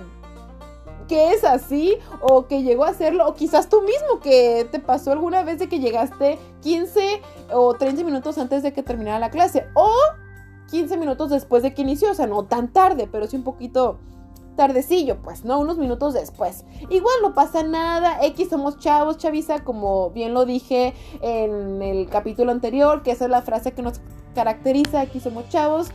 que 1.08 1.32
es 1.34 1.44
así 1.44 1.98
o 2.22 2.48
que 2.48 2.64
llegó 2.64 2.86
a 2.86 2.90
hacerlo 2.90 3.28
o 3.28 3.34
quizás 3.34 3.70
tú 3.70 3.82
mismo 3.82 4.20
que 4.22 4.68
te 4.72 4.80
pasó 4.80 5.12
alguna 5.12 5.44
vez 5.44 5.60
de 5.60 5.70
que 5.70 5.80
llegaste 5.80 6.38
15 6.62 7.22
o 7.54 7.74
30 7.74 8.04
minutos 8.04 8.38
antes 8.38 8.64
de 8.64 8.74
que 8.74 8.84
terminara 8.84 9.20
la 9.20 9.30
clase 9.30 9.68
o 9.74 9.90
15 10.70 10.98
minutos 10.98 11.30
después 11.30 11.64
de 11.64 11.74
que 11.74 11.82
inició, 11.82 12.12
o 12.12 12.14
sea, 12.14 12.28
no 12.28 12.44
tan 12.44 12.72
tarde, 12.72 13.08
pero 13.10 13.28
sí 13.28 13.38
un 13.38 13.44
poquito 13.44 14.00
tardecillo, 14.58 15.22
pues, 15.22 15.46
¿no? 15.46 15.60
Unos 15.60 15.78
minutos 15.78 16.14
después. 16.14 16.66
Igual 16.90 17.16
no 17.22 17.34
pasa 17.34 17.64
nada, 17.64 18.18
X 18.26 18.50
somos 18.50 18.78
chavos, 18.80 19.18
chaviza, 19.18 19.64
como 19.64 20.10
bien 20.10 20.34
lo 20.34 20.46
dije 20.46 20.94
en 21.22 21.82
el 21.82 22.10
capítulo 22.10 22.52
anterior, 22.52 23.04
que 23.04 23.12
esa 23.12 23.26
es 23.26 23.32
la 23.32 23.44
frase 23.44 23.72
que 23.72 23.82
nos 23.82 24.02
caracteriza, 24.36 25.04
X 25.04 25.24
somos 25.24 25.48
chavos, 25.50 25.90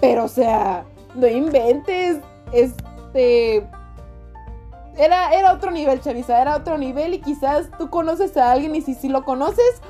pero 0.00 0.24
o 0.24 0.28
sea, 0.28 0.84
no 1.14 1.26
inventes, 1.26 2.18
este, 2.52 3.66
era, 4.98 5.30
era 5.32 5.52
otro 5.52 5.70
nivel, 5.70 6.00
Chavisa, 6.00 6.40
era 6.40 6.56
otro 6.56 6.76
nivel 6.76 7.14
y 7.14 7.20
quizás 7.20 7.70
tú 7.78 7.88
conoces 7.88 8.36
a 8.36 8.50
alguien 8.52 8.74
y 8.74 8.82
si, 8.82 8.94
si 8.94 9.08
lo 9.08 9.24
conoces, 9.24 9.80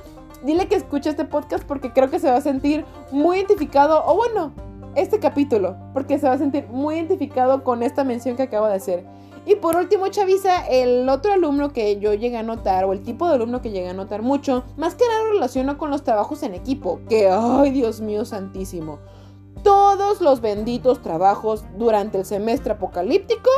dile 0.44 0.68
que 0.68 0.76
escuche 0.76 1.10
este 1.10 1.24
podcast 1.24 1.64
porque 1.64 1.92
creo 1.92 2.10
que 2.10 2.18
se 2.18 2.30
va 2.30 2.36
a 2.36 2.40
sentir 2.40 2.84
muy 3.10 3.38
identificado, 3.38 4.04
o 4.06 4.14
bueno, 4.14 4.52
este 4.94 5.18
capítulo, 5.18 5.76
porque 5.94 6.18
se 6.18 6.26
va 6.26 6.34
a 6.34 6.38
sentir 6.38 6.66
muy 6.68 6.96
identificado 6.96 7.64
con 7.64 7.82
esta 7.82 8.04
mención 8.04 8.36
que 8.36 8.42
acabo 8.42 8.66
de 8.66 8.74
hacer. 8.74 9.06
Y 9.46 9.54
por 9.54 9.76
último, 9.76 10.08
Chavisa, 10.08 10.66
el 10.66 11.08
otro 11.08 11.32
alumno 11.32 11.72
que 11.72 11.98
yo 11.98 12.12
llegué 12.12 12.36
a 12.36 12.42
notar, 12.42 12.84
o 12.84 12.92
el 12.92 13.02
tipo 13.02 13.26
de 13.26 13.36
alumno 13.36 13.62
que 13.62 13.70
llegué 13.70 13.88
a 13.88 13.94
notar 13.94 14.20
mucho, 14.20 14.64
más 14.76 14.94
que 14.94 15.04
nada 15.08 15.32
relaciono 15.32 15.78
con 15.78 15.90
los 15.90 16.04
trabajos 16.04 16.42
en 16.42 16.54
equipo, 16.54 17.00
que, 17.08 17.30
ay 17.30 17.70
Dios 17.70 18.02
mío 18.02 18.26
santísimo, 18.26 18.98
todos 19.62 20.20
los 20.20 20.42
benditos 20.42 21.00
trabajos 21.00 21.64
durante 21.78 22.18
el 22.18 22.26
semestre 22.26 22.74
apocalíptico 22.74 23.50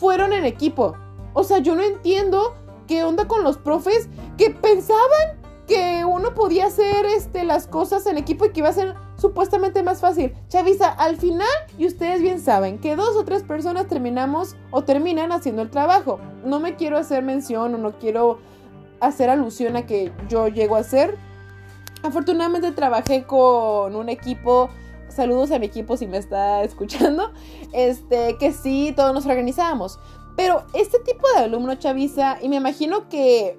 fueron 0.00 0.32
en 0.32 0.46
equipo. 0.46 0.96
O 1.34 1.44
sea, 1.44 1.58
yo 1.58 1.76
no 1.76 1.82
entiendo 1.82 2.54
qué 2.88 3.04
onda 3.04 3.28
con 3.28 3.44
los 3.44 3.58
profes 3.58 4.08
que 4.38 4.50
pensaban 4.50 5.38
que 5.68 6.04
uno 6.04 6.34
podía 6.34 6.66
hacer 6.66 7.04
este, 7.06 7.44
las 7.44 7.68
cosas 7.68 8.04
en 8.06 8.18
equipo 8.18 8.46
y 8.46 8.50
que 8.50 8.60
iba 8.60 8.70
a 8.70 8.72
ser 8.72 8.96
supuestamente 9.16 9.82
más 9.84 10.00
fácil. 10.00 10.34
Chavisa, 10.48 10.88
al 10.88 11.16
final, 11.16 11.46
y 11.78 11.86
ustedes 11.86 12.22
bien 12.22 12.40
saben, 12.40 12.78
que 12.78 12.96
dos 12.96 13.14
o 13.14 13.24
tres 13.24 13.44
personas 13.44 13.86
terminamos 13.86 14.56
o 14.72 14.82
terminan 14.82 15.30
haciendo 15.30 15.62
el 15.62 15.70
trabajo. 15.70 16.18
No 16.44 16.58
me 16.58 16.74
quiero 16.74 16.96
hacer 16.96 17.22
mención 17.22 17.74
o 17.74 17.78
no 17.78 17.98
quiero 17.98 18.38
hacer 19.00 19.30
alusión 19.30 19.76
a 19.76 19.86
que 19.86 20.12
yo 20.28 20.48
llego 20.48 20.76
a 20.76 20.80
hacer. 20.80 21.16
Afortunadamente 22.02 22.72
trabajé 22.72 23.24
con 23.24 23.94
un 23.94 24.08
equipo 24.08 24.70
saludos 25.10 25.50
a 25.50 25.58
mi 25.58 25.66
equipo 25.66 25.96
si 25.96 26.06
me 26.06 26.18
está 26.18 26.62
escuchando, 26.62 27.32
este, 27.72 28.36
que 28.38 28.52
sí, 28.52 28.92
todos 28.96 29.12
nos 29.12 29.26
organizábamos. 29.26 29.98
Pero 30.36 30.64
este 30.74 30.98
tipo 31.00 31.26
de 31.34 31.44
alumno 31.44 31.74
chaviza, 31.74 32.38
y 32.40 32.48
me 32.48 32.56
imagino 32.56 33.08
que 33.08 33.58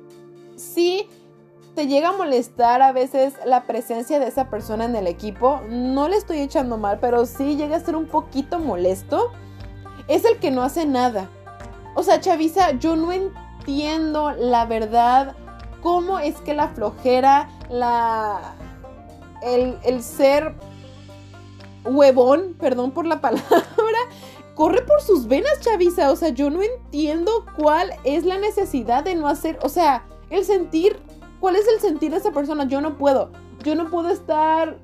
sí 0.55 1.08
te 1.75 1.88
llega 1.88 2.10
a 2.10 2.13
molestar 2.13 2.81
a 2.81 2.91
veces 2.91 3.34
la 3.46 3.63
presencia 3.63 4.20
de 4.20 4.27
esa 4.27 4.50
persona 4.50 4.86
en 4.86 4.96
el 4.96 5.08
equipo, 5.08 5.62
no 5.70 6.08
le 6.08 6.17
estoy 6.17 6.39
echando 6.39 6.77
mal, 6.77 7.00
pero 7.00 7.25
sí 7.25 7.55
llega 7.55 7.77
a 7.77 7.79
ser 7.79 7.96
un 7.96 8.08
poquito 8.08 8.60
molesto, 8.60 9.31
es 10.08 10.25
el 10.25 10.39
que 10.39 10.51
no 10.51 10.63
hace 10.63 10.86
nada. 10.86 11.29
O 11.96 12.03
sea, 12.03 12.20
chaviza, 12.20 12.72
yo 12.72 12.96
no 12.96 13.12
entiendo 13.12 14.31
la 14.31 14.65
verdad 14.65 15.36
cómo 15.81 16.20
es 16.20 16.39
que 16.41 16.53
la 16.53 16.70
flojera, 16.70 17.50
la... 17.70 18.55
El, 19.41 19.79
el 19.84 20.03
ser 20.03 20.53
huevón, 21.86 22.56
perdón 22.60 22.92
por 22.92 23.06
la 23.06 23.22
palabra, 23.22 24.00
corre 24.56 24.82
por 24.82 25.02
sus 25.02 25.28
venas, 25.28 25.60
Chavisa. 25.62 26.12
O 26.12 26.16
sea, 26.16 26.30
yo 26.30 26.50
no 26.50 26.62
entiendo 26.62 27.46
cuál 27.58 27.92
es 28.04 28.26
la 28.26 28.38
necesidad 28.38 29.04
de 29.04 29.16
no 29.16 29.28
hacer, 29.28 29.60
o 29.64 29.70
sea, 29.70 30.06
el 30.30 30.46
sentir, 30.46 31.00
cuál 31.40 31.56
es 31.56 31.68
el 31.68 31.80
sentir 31.80 32.12
de 32.12 32.18
esa 32.18 32.32
persona. 32.32 32.66
Yo 32.66 32.82
no 32.82 32.98
puedo, 32.98 33.32
yo 33.64 33.76
no 33.76 33.90
puedo 33.90 34.10
estar 34.10 34.78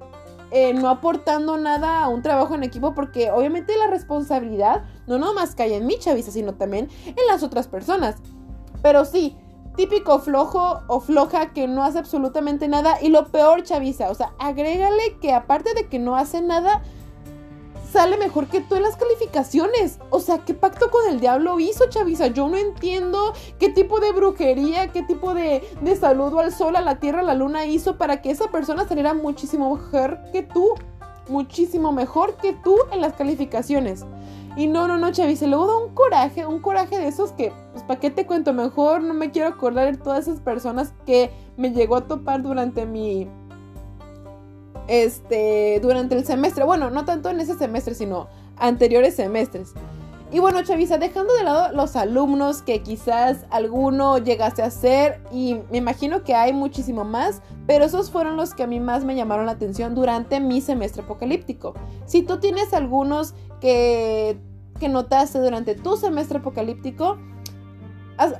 eh, 0.51 0.73
no 0.73 0.89
aportando 0.89 1.57
nada 1.57 2.03
a 2.03 2.07
un 2.09 2.21
trabajo 2.21 2.55
en 2.55 2.63
equipo 2.63 2.93
porque 2.93 3.31
obviamente 3.31 3.75
la 3.77 3.87
responsabilidad 3.87 4.85
no 5.05 5.17
nomás 5.17 5.55
cae 5.55 5.75
en 5.75 5.85
mí, 5.85 5.97
Chavisa, 5.99 6.31
sino 6.31 6.53
también 6.53 6.89
en 7.05 7.27
las 7.27 7.43
otras 7.43 7.67
personas. 7.67 8.15
Pero 8.81 9.05
sí, 9.05 9.35
típico 9.77 10.19
flojo 10.19 10.81
o 10.87 10.99
floja 10.99 11.53
que 11.53 11.67
no 11.67 11.83
hace 11.83 11.99
absolutamente 11.99 12.67
nada. 12.67 12.97
Y 13.01 13.07
lo 13.09 13.27
peor, 13.27 13.63
Chavisa, 13.63 14.09
o 14.09 14.15
sea, 14.15 14.33
agrégale 14.39 15.17
que 15.21 15.31
aparte 15.31 15.73
de 15.73 15.87
que 15.87 15.99
no 15.99 16.17
hace 16.17 16.41
nada, 16.41 16.81
sale 17.91 18.17
mejor 18.17 18.47
que 18.47 18.59
tú 18.59 18.75
en 18.75 18.83
las 18.83 18.97
calificaciones. 18.97 19.99
O 20.09 20.19
sea, 20.19 20.39
¿qué 20.39 20.53
pacto 20.53 20.91
con 20.91 21.07
el 21.09 21.19
diablo 21.19 21.59
hizo, 21.59 21.87
Chavisa? 21.89 22.27
Yo 22.27 22.49
no 22.49 22.57
entiendo 22.57 23.33
qué 23.59 23.69
tipo 23.69 23.99
de 23.99 24.11
brujería, 24.11 24.91
qué 24.91 25.03
tipo 25.03 25.33
de, 25.33 25.63
de 25.81 25.95
saludo 25.95 26.39
al 26.39 26.51
sol, 26.51 26.75
a 26.75 26.81
la 26.81 26.99
tierra, 26.99 27.21
a 27.21 27.23
la 27.23 27.35
luna 27.35 27.65
hizo 27.65 27.97
para 27.97 28.21
que 28.21 28.31
esa 28.31 28.49
persona 28.51 28.87
saliera 28.87 29.13
muchísimo 29.13 29.73
mejor 29.73 30.19
que 30.33 30.43
tú. 30.43 30.73
Muchísimo 31.29 31.91
mejor 31.91 32.35
que 32.37 32.53
tú 32.53 32.77
en 32.91 33.01
las 33.01 33.13
calificaciones. 33.13 34.05
Y 34.55 34.67
no, 34.67 34.87
no, 34.87 34.97
no, 34.97 35.11
Chavis, 35.11 35.39
se 35.39 35.47
luego 35.47 35.67
da 35.67 35.77
un 35.77 35.93
coraje, 35.93 36.45
un 36.45 36.59
coraje 36.59 36.97
de 36.97 37.07
esos 37.07 37.31
que, 37.31 37.53
pues, 37.73 37.83
¿para 37.83 37.99
qué 37.99 38.09
te 38.09 38.25
cuento 38.25 38.53
mejor? 38.53 39.03
No 39.03 39.13
me 39.13 39.29
quiero 39.29 39.49
acordar 39.49 39.91
de 39.91 39.97
todas 40.01 40.27
esas 40.27 40.39
personas 40.39 40.93
que 41.05 41.29
me 41.57 41.71
llegó 41.71 41.95
a 41.95 42.07
topar 42.07 42.41
durante 42.41 42.87
mi, 42.87 43.27
este, 44.87 45.79
durante 45.81 46.15
el 46.15 46.25
semestre. 46.25 46.63
Bueno, 46.63 46.89
no 46.89 47.05
tanto 47.05 47.29
en 47.29 47.39
ese 47.39 47.55
semestre, 47.55 47.93
sino 47.93 48.27
anteriores 48.57 49.15
semestres. 49.15 49.73
Y 50.29 50.39
bueno, 50.39 50.61
Chavisa, 50.61 50.97
dejando 50.97 51.33
de 51.35 51.43
lado 51.43 51.73
los 51.73 51.95
alumnos 51.95 52.61
que 52.61 52.83
quizás 52.83 53.45
alguno 53.49 54.17
llegase 54.17 54.61
a 54.61 54.69
ser, 54.69 55.21
y 55.31 55.61
me 55.71 55.77
imagino 55.77 56.23
que 56.23 56.35
hay 56.35 56.51
muchísimo 56.51 57.05
más, 57.05 57.41
pero 57.65 57.85
esos 57.85 58.11
fueron 58.11 58.35
los 58.35 58.53
que 58.53 58.63
a 58.63 58.67
mí 58.67 58.81
más 58.81 59.05
me 59.05 59.15
llamaron 59.15 59.45
la 59.45 59.53
atención 59.53 59.95
durante 59.95 60.41
mi 60.41 60.59
semestre 60.59 61.03
apocalíptico. 61.03 61.75
Si 62.05 62.23
tú 62.23 62.39
tienes 62.39 62.73
algunos 62.73 63.35
que, 63.61 64.37
que 64.81 64.89
notaste 64.89 65.39
durante 65.39 65.75
tu 65.75 65.95
semestre 65.95 66.39
apocalíptico, 66.39 67.17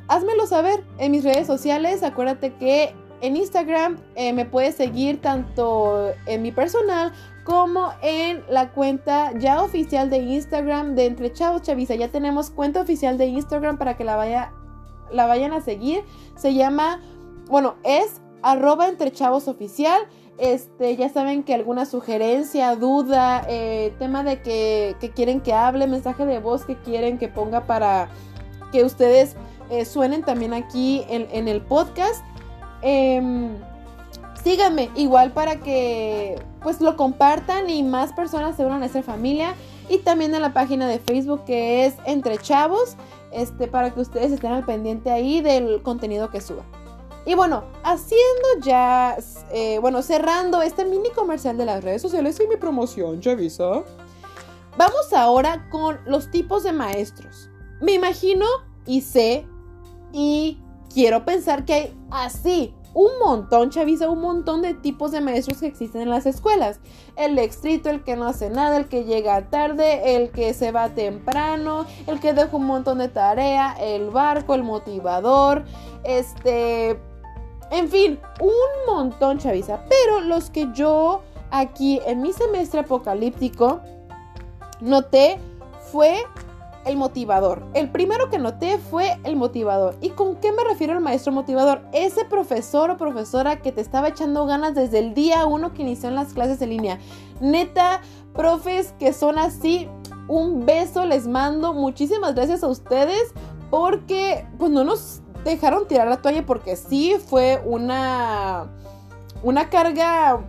házmelo 0.07 0.45
saber 0.47 0.83
en 0.97 1.11
mis 1.11 1.23
redes 1.23 1.47
sociales. 1.47 2.03
Acuérdate 2.03 2.55
que 2.55 2.93
en 3.21 3.35
Instagram 3.35 3.97
eh, 4.15 4.33
me 4.33 4.45
puedes 4.45 4.75
seguir 4.75 5.21
tanto 5.21 6.11
en 6.25 6.41
mi 6.41 6.51
personal 6.51 7.13
como 7.43 7.91
en 8.01 8.43
la 8.49 8.71
cuenta 8.71 9.31
ya 9.39 9.63
oficial 9.63 10.09
de 10.09 10.17
Instagram 10.17 10.95
de 10.95 11.05
Entre 11.05 11.31
Chavos 11.31 11.61
Chavisa. 11.61 11.95
Ya 11.95 12.09
tenemos 12.09 12.49
cuenta 12.49 12.81
oficial 12.81 13.17
de 13.17 13.27
Instagram 13.27 13.77
para 13.77 13.95
que 13.95 14.03
la, 14.03 14.17
vaya, 14.17 14.51
la 15.11 15.27
vayan 15.27 15.53
a 15.53 15.61
seguir. 15.61 16.03
Se 16.35 16.53
llama, 16.53 16.99
bueno, 17.47 17.75
es 17.83 18.21
arroba 18.41 18.89
Entre 18.89 19.11
Chavos 19.11 19.47
Oficial. 19.47 20.01
Este, 20.37 20.97
ya 20.97 21.07
saben 21.07 21.43
que 21.43 21.53
alguna 21.53 21.85
sugerencia, 21.85 22.75
duda, 22.75 23.43
eh, 23.47 23.93
tema 23.97 24.23
de 24.23 24.41
que, 24.41 25.11
quieren 25.15 25.39
que 25.39 25.53
hable, 25.53 25.87
mensaje 25.87 26.25
de 26.25 26.39
voz 26.39 26.65
que 26.65 26.75
quieren 26.75 27.17
que 27.17 27.29
ponga 27.29 27.65
para 27.65 28.09
que 28.73 28.83
ustedes 28.83 29.37
eh, 29.69 29.85
suenen 29.85 30.21
también 30.21 30.53
aquí 30.53 31.05
en, 31.07 31.27
en 31.31 31.47
el 31.47 31.61
podcast. 31.61 32.25
Eh, 32.81 33.49
síganme 34.43 34.89
igual 34.95 35.31
para 35.31 35.57
que 35.57 36.41
pues 36.61 36.79
lo 36.81 36.95
compartan 36.95 37.69
y 37.69 37.83
más 37.83 38.13
personas 38.13 38.55
se 38.55 38.65
unan 38.65 38.83
a 38.83 38.85
esta 38.85 39.03
familia 39.03 39.55
y 39.89 39.99
también 39.99 40.33
en 40.35 40.41
la 40.41 40.53
página 40.53 40.87
de 40.87 40.99
Facebook 40.99 41.43
que 41.45 41.85
es 41.85 41.95
Entre 42.05 42.37
Chavos, 42.37 42.95
este 43.31 43.67
para 43.67 43.93
que 43.93 44.01
ustedes 44.01 44.31
estén 44.31 44.51
al 44.51 44.65
pendiente 44.65 45.11
ahí 45.11 45.41
del 45.41 45.81
contenido 45.81 46.29
que 46.29 46.41
suba. 46.41 46.63
Y 47.25 47.35
bueno, 47.35 47.65
haciendo 47.83 48.47
ya, 48.61 49.17
eh, 49.51 49.79
bueno, 49.79 50.01
cerrando 50.01 50.61
este 50.61 50.85
mini 50.85 51.09
comercial 51.09 51.57
de 51.57 51.65
las 51.65 51.83
redes 51.83 52.01
sociales 52.01 52.39
y 52.41 52.47
mi 52.47 52.55
promoción, 52.55 53.19
Chavisa. 53.19 53.83
Vamos 54.77 55.11
ahora 55.11 55.67
con 55.69 55.99
los 56.05 56.31
tipos 56.31 56.63
de 56.63 56.71
maestros. 56.71 57.49
Me 57.81 57.93
imagino 57.93 58.45
y 58.85 59.01
sé 59.01 59.45
y 60.13 60.57
quiero 60.97 61.25
pensar 61.25 61.63
que 61.63 61.73
hay 61.73 61.97
así 62.09 62.73
un 62.95 63.19
montón, 63.23 63.69
Chavisa, 63.69 64.09
un 64.09 64.19
montón 64.19 64.63
de 64.63 64.73
tipos 64.73 65.11
de 65.11 65.21
maestros 65.21 65.59
que 65.59 65.67
existen 65.67 66.01
en 66.01 66.09
las 66.09 66.25
escuelas. 66.25 66.79
El 67.15 67.37
extrito, 67.37 67.91
el 67.91 68.03
que 68.03 68.15
no 68.15 68.25
hace 68.25 68.49
nada, 68.49 68.77
el 68.77 68.87
que 68.87 69.03
llega 69.03 69.47
tarde, 69.51 70.15
el 70.15 70.31
que 70.31 70.55
se 70.55 70.71
va 70.71 70.89
temprano, 70.89 71.85
el 72.07 72.19
que 72.19 72.33
deja 72.33 72.57
un 72.57 72.65
montón 72.65 72.97
de 72.97 73.09
tarea, 73.09 73.77
el 73.79 74.09
barco, 74.09 74.55
el 74.55 74.63
motivador, 74.63 75.65
este... 76.03 76.99
En 77.69 77.89
fin, 77.89 78.19
un 78.39 78.95
montón, 78.95 79.37
Chavisa. 79.37 79.81
Pero 79.87 80.21
los 80.21 80.49
que 80.49 80.67
yo 80.73 81.21
aquí 81.51 82.01
en 82.07 82.23
mi 82.23 82.33
semestre 82.33 82.79
apocalíptico 82.79 83.81
noté 84.81 85.37
fue 85.91 86.23
el 86.87 86.97
motivador. 86.97 87.63
El 87.73 87.89
primero 87.89 88.29
que 88.29 88.39
noté 88.39 88.77
fue 88.77 89.17
el 89.23 89.35
motivador. 89.35 89.95
¿Y 90.01 90.09
con 90.09 90.35
qué 90.37 90.51
me 90.51 90.63
refiero 90.63 90.93
al 90.93 91.01
maestro 91.01 91.31
motivador? 91.31 91.81
Ese 91.93 92.25
profesor 92.25 92.89
o 92.91 92.97
profesora 92.97 93.61
que 93.61 93.71
te 93.71 93.81
estaba 93.81 94.09
echando 94.09 94.45
ganas 94.45 94.75
desde 94.75 94.99
el 94.99 95.13
día 95.13 95.45
uno 95.45 95.73
que 95.73 95.81
inició 95.81 96.09
en 96.09 96.15
las 96.15 96.33
clases 96.33 96.59
de 96.59 96.67
línea. 96.67 96.99
Neta, 97.39 98.01
profes 98.33 98.93
que 98.99 99.13
son 99.13 99.37
así, 99.37 99.87
un 100.27 100.65
beso 100.65 101.05
les 101.05 101.27
mando. 101.27 101.73
Muchísimas 101.73 102.35
gracias 102.35 102.63
a 102.63 102.67
ustedes 102.67 103.33
porque 103.69 104.45
pues 104.57 104.71
no 104.71 104.83
nos 104.83 105.21
dejaron 105.43 105.87
tirar 105.87 106.07
la 106.07 106.21
toalla 106.21 106.45
porque 106.45 106.75
sí 106.75 107.15
fue 107.27 107.61
una 107.65 108.67
una 109.43 109.69
carga 109.69 110.41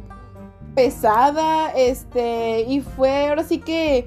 pesada, 0.75 1.71
este, 1.71 2.61
y 2.61 2.81
fue 2.81 3.29
ahora 3.29 3.43
sí 3.43 3.59
que 3.59 4.07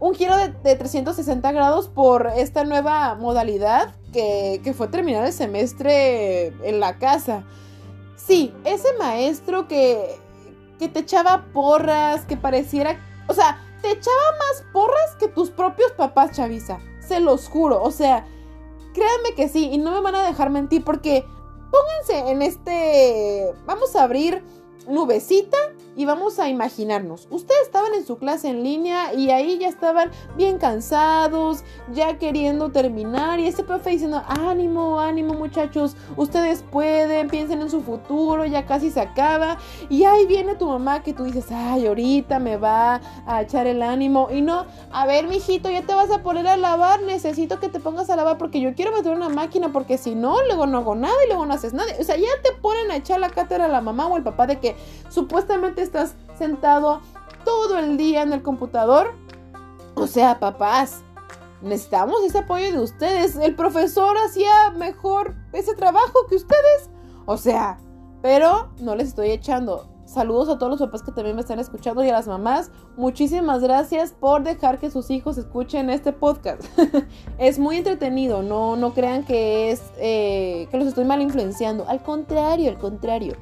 un 0.00 0.14
giro 0.14 0.34
de, 0.36 0.76
360 0.76 1.52
grados 1.52 1.88
por 1.88 2.26
esta 2.34 2.64
nueva 2.64 3.14
modalidad 3.16 3.94
que, 4.12 4.74
fue 4.76 4.88
terminar 4.88 5.26
el 5.26 5.32
semestre 5.32 6.48
en 6.66 6.80
la 6.80 6.98
casa. 6.98 7.44
Sí, 8.16 8.52
ese 8.64 8.88
maestro 8.98 9.68
que, 9.68 10.18
que 10.78 10.88
te 10.88 11.00
echaba 11.00 11.46
porras, 11.52 12.24
que 12.24 12.36
pareciera... 12.36 12.98
O 13.28 13.34
sea, 13.34 13.62
te 13.82 13.92
echaba 13.92 14.16
más 14.38 14.64
porras 14.72 15.16
que 15.18 15.28
tus 15.28 15.50
propios 15.50 15.92
papás, 15.92 16.32
Chavisa. 16.32 16.80
Se 17.00 17.20
los 17.20 17.48
juro. 17.48 17.82
O 17.82 17.90
sea, 17.90 18.26
créanme 18.94 19.34
que 19.36 19.48
sí. 19.48 19.70
Y 19.70 19.78
no 19.78 19.92
me 19.92 20.00
van 20.00 20.14
a 20.14 20.22
dejar 20.22 20.50
mentir 20.50 20.82
porque 20.82 21.24
pónganse 21.70 22.30
en 22.30 22.42
este... 22.42 23.52
Vamos 23.66 23.94
a 23.94 24.04
abrir 24.04 24.42
nubecita 24.88 25.58
y 25.96 26.04
vamos 26.04 26.38
a 26.38 26.48
imaginarnos. 26.48 27.26
Ustedes 27.30 27.62
estaban 27.62 27.94
en 27.94 28.06
su 28.06 28.18
clase 28.18 28.48
en 28.48 28.62
línea 28.62 29.14
y 29.14 29.30
ahí 29.30 29.58
ya 29.58 29.68
estaban 29.68 30.10
bien 30.36 30.58
cansados, 30.58 31.64
ya 31.92 32.18
queriendo 32.18 32.70
terminar 32.70 33.40
y 33.40 33.46
ese 33.46 33.64
profe 33.64 33.90
diciendo, 33.90 34.22
ánimo, 34.26 35.00
ánimo 35.00 35.34
muchachos, 35.34 35.96
ustedes 36.16 36.62
pueden, 36.70 37.28
piensen 37.28 37.60
en 37.60 37.70
su 37.70 37.82
futuro, 37.82 38.44
ya 38.46 38.66
casi 38.66 38.90
se 38.90 39.00
acaba. 39.00 39.58
Y 39.88 40.04
ahí 40.04 40.26
viene 40.26 40.54
tu 40.54 40.68
mamá 40.68 41.02
que 41.02 41.12
tú 41.12 41.24
dices, 41.24 41.46
ay, 41.50 41.86
ahorita 41.86 42.38
me 42.38 42.56
va 42.56 43.00
a 43.26 43.42
echar 43.42 43.66
el 43.66 43.82
ánimo. 43.82 44.28
Y 44.30 44.42
no, 44.42 44.66
a 44.92 45.06
ver, 45.06 45.26
mijito, 45.26 45.70
ya 45.70 45.82
te 45.82 45.94
vas 45.94 46.10
a 46.10 46.22
poner 46.22 46.46
a 46.46 46.56
lavar, 46.56 47.02
necesito 47.02 47.58
que 47.60 47.68
te 47.68 47.80
pongas 47.80 48.10
a 48.10 48.16
lavar 48.16 48.38
porque 48.38 48.60
yo 48.60 48.74
quiero 48.74 48.92
meter 48.92 49.12
una 49.12 49.28
máquina 49.28 49.72
porque 49.72 49.98
si 49.98 50.14
no, 50.14 50.36
luego 50.46 50.66
no 50.66 50.78
hago 50.78 50.94
nada 50.94 51.14
y 51.24 51.28
luego 51.28 51.46
no 51.46 51.54
haces 51.54 51.72
nada. 51.72 51.92
O 51.98 52.04
sea, 52.04 52.16
ya 52.16 52.28
te 52.42 52.52
ponen 52.60 52.90
a 52.90 52.96
echar 52.96 53.20
la 53.20 53.30
cátedra 53.30 53.66
a 53.66 53.68
la 53.68 53.80
mamá 53.80 54.06
o 54.06 54.16
el 54.16 54.22
papá 54.22 54.46
de 54.46 54.58
que 54.60 54.76
supuestamente 55.08 55.79
estás 55.82 56.14
sentado 56.38 57.00
todo 57.44 57.78
el 57.78 57.96
día 57.96 58.22
en 58.22 58.32
el 58.32 58.42
computador. 58.42 59.12
O 59.94 60.06
sea, 60.06 60.38
papás, 60.38 61.02
necesitamos 61.62 62.22
ese 62.24 62.38
apoyo 62.38 62.72
de 62.72 62.80
ustedes. 62.80 63.36
El 63.36 63.54
profesor 63.54 64.16
hacía 64.24 64.70
mejor 64.76 65.34
ese 65.52 65.74
trabajo 65.74 66.26
que 66.28 66.36
ustedes. 66.36 66.90
O 67.26 67.36
sea, 67.36 67.78
pero 68.22 68.70
no 68.80 68.94
les 68.94 69.08
estoy 69.08 69.30
echando. 69.30 69.88
Saludos 70.04 70.48
a 70.48 70.58
todos 70.58 70.70
los 70.70 70.80
papás 70.80 71.04
que 71.04 71.12
también 71.12 71.36
me 71.36 71.42
están 71.42 71.60
escuchando 71.60 72.02
y 72.02 72.08
a 72.08 72.12
las 72.12 72.26
mamás. 72.26 72.72
Muchísimas 72.96 73.62
gracias 73.62 74.10
por 74.10 74.42
dejar 74.42 74.80
que 74.80 74.90
sus 74.90 75.08
hijos 75.08 75.38
escuchen 75.38 75.88
este 75.88 76.12
podcast. 76.12 76.64
es 77.38 77.60
muy 77.60 77.76
entretenido, 77.76 78.42
no, 78.42 78.74
no 78.74 78.92
crean 78.92 79.24
que 79.24 79.70
es 79.70 79.80
eh, 79.98 80.66
que 80.72 80.78
los 80.78 80.88
estoy 80.88 81.04
mal 81.04 81.22
influenciando. 81.22 81.88
Al 81.88 82.02
contrario, 82.02 82.70
al 82.70 82.78
contrario. 82.78 83.36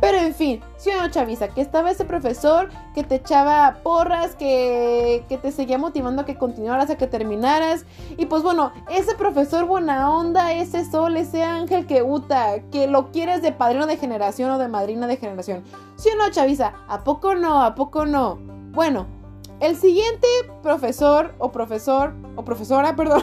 Pero 0.00 0.16
en 0.16 0.34
fin, 0.34 0.60
si 0.78 0.90
o 0.90 1.00
no, 1.00 1.10
Chavisa, 1.10 1.48
que 1.48 1.60
estaba 1.60 1.90
ese 1.90 2.06
profesor 2.06 2.70
que 2.94 3.04
te 3.04 3.16
echaba 3.16 3.80
porras, 3.82 4.34
que, 4.34 5.24
que 5.28 5.36
te 5.36 5.52
seguía 5.52 5.76
motivando 5.76 6.22
a 6.22 6.24
que 6.24 6.36
continuaras, 6.36 6.88
a 6.88 6.96
que 6.96 7.06
terminaras. 7.06 7.84
Y 8.16 8.26
pues 8.26 8.42
bueno, 8.42 8.72
ese 8.90 9.14
profesor 9.14 9.66
buena 9.66 10.10
onda, 10.10 10.54
ese 10.54 10.90
sol, 10.90 11.16
ese 11.18 11.42
ángel 11.42 11.86
que 11.86 12.02
uta, 12.02 12.60
que 12.70 12.86
lo 12.86 13.12
quieres 13.12 13.42
de 13.42 13.52
padrino 13.52 13.86
de 13.86 13.98
generación 13.98 14.50
o 14.50 14.58
de 14.58 14.68
madrina 14.68 15.06
de 15.06 15.18
generación. 15.18 15.64
Si 15.96 16.08
o 16.08 16.16
no, 16.16 16.30
Chavisa, 16.30 16.72
¿a 16.88 17.04
poco 17.04 17.34
no? 17.34 17.62
¿A 17.62 17.74
poco 17.74 18.06
no? 18.06 18.38
Bueno, 18.72 19.06
el 19.60 19.76
siguiente 19.76 20.26
profesor 20.62 21.34
o 21.38 21.52
profesor 21.52 22.14
o 22.36 22.44
profesora, 22.44 22.96
perdón, 22.96 23.22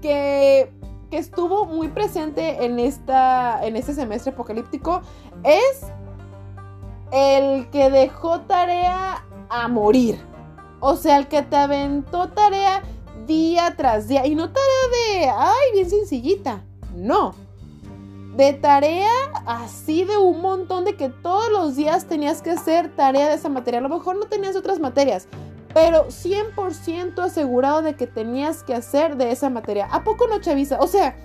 que 0.00 0.72
que 1.10 1.18
estuvo 1.18 1.66
muy 1.66 1.88
presente 1.88 2.64
en, 2.64 2.78
esta, 2.78 3.64
en 3.64 3.76
este 3.76 3.94
semestre 3.94 4.32
apocalíptico 4.32 5.02
es 5.44 5.82
el 7.12 7.68
que 7.70 7.90
dejó 7.90 8.40
tarea 8.40 9.24
a 9.48 9.68
morir. 9.68 10.20
O 10.80 10.96
sea, 10.96 11.18
el 11.18 11.28
que 11.28 11.42
te 11.42 11.56
aventó 11.56 12.28
tarea 12.30 12.82
día 13.26 13.74
tras 13.76 14.08
día. 14.08 14.26
Y 14.26 14.34
no 14.34 14.50
tarea 14.50 15.20
de, 15.20 15.30
ay, 15.30 15.72
bien 15.72 15.88
sencillita. 15.88 16.64
No. 16.94 17.34
De 18.36 18.52
tarea 18.52 19.10
así 19.46 20.04
de 20.04 20.16
un 20.16 20.40
montón 20.40 20.84
de 20.84 20.96
que 20.96 21.08
todos 21.08 21.50
los 21.50 21.76
días 21.76 22.06
tenías 22.06 22.42
que 22.42 22.50
hacer 22.50 22.94
tarea 22.94 23.28
de 23.28 23.34
esa 23.34 23.48
materia. 23.48 23.78
A 23.78 23.82
lo 23.82 23.88
mejor 23.88 24.16
no 24.16 24.26
tenías 24.26 24.56
otras 24.56 24.80
materias, 24.80 25.28
pero 25.72 26.08
100% 26.08 27.18
asegurado 27.20 27.82
de 27.82 27.94
que 27.94 28.08
tenías 28.08 28.64
que 28.64 28.74
hacer 28.74 29.16
de 29.16 29.30
esa 29.30 29.50
materia. 29.50 29.86
¿A 29.92 30.02
poco 30.02 30.26
no, 30.26 30.40
Chavisa? 30.40 30.78
O 30.80 30.88
sea, 30.88 31.16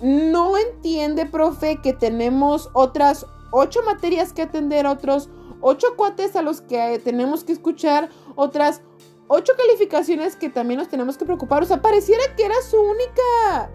no 0.00 0.56
entiende, 0.56 1.26
profe, 1.26 1.76
que 1.82 1.92
tenemos 1.92 2.70
otras 2.72 3.26
ocho 3.50 3.82
materias 3.82 4.32
que 4.32 4.42
atender, 4.42 4.86
otros 4.86 5.28
ocho 5.60 5.88
cuates 5.96 6.36
a 6.36 6.42
los 6.42 6.60
que 6.60 7.00
tenemos 7.04 7.44
que 7.44 7.52
escuchar, 7.52 8.08
otras 8.34 8.80
ocho 9.28 9.52
calificaciones 9.56 10.36
que 10.36 10.48
también 10.48 10.78
nos 10.78 10.88
tenemos 10.88 11.16
que 11.16 11.24
preocupar. 11.24 11.62
O 11.62 11.66
sea, 11.66 11.80
pareciera 11.80 12.22
que 12.36 12.44
era 12.44 12.54
su 12.68 12.76
única, 12.76 13.70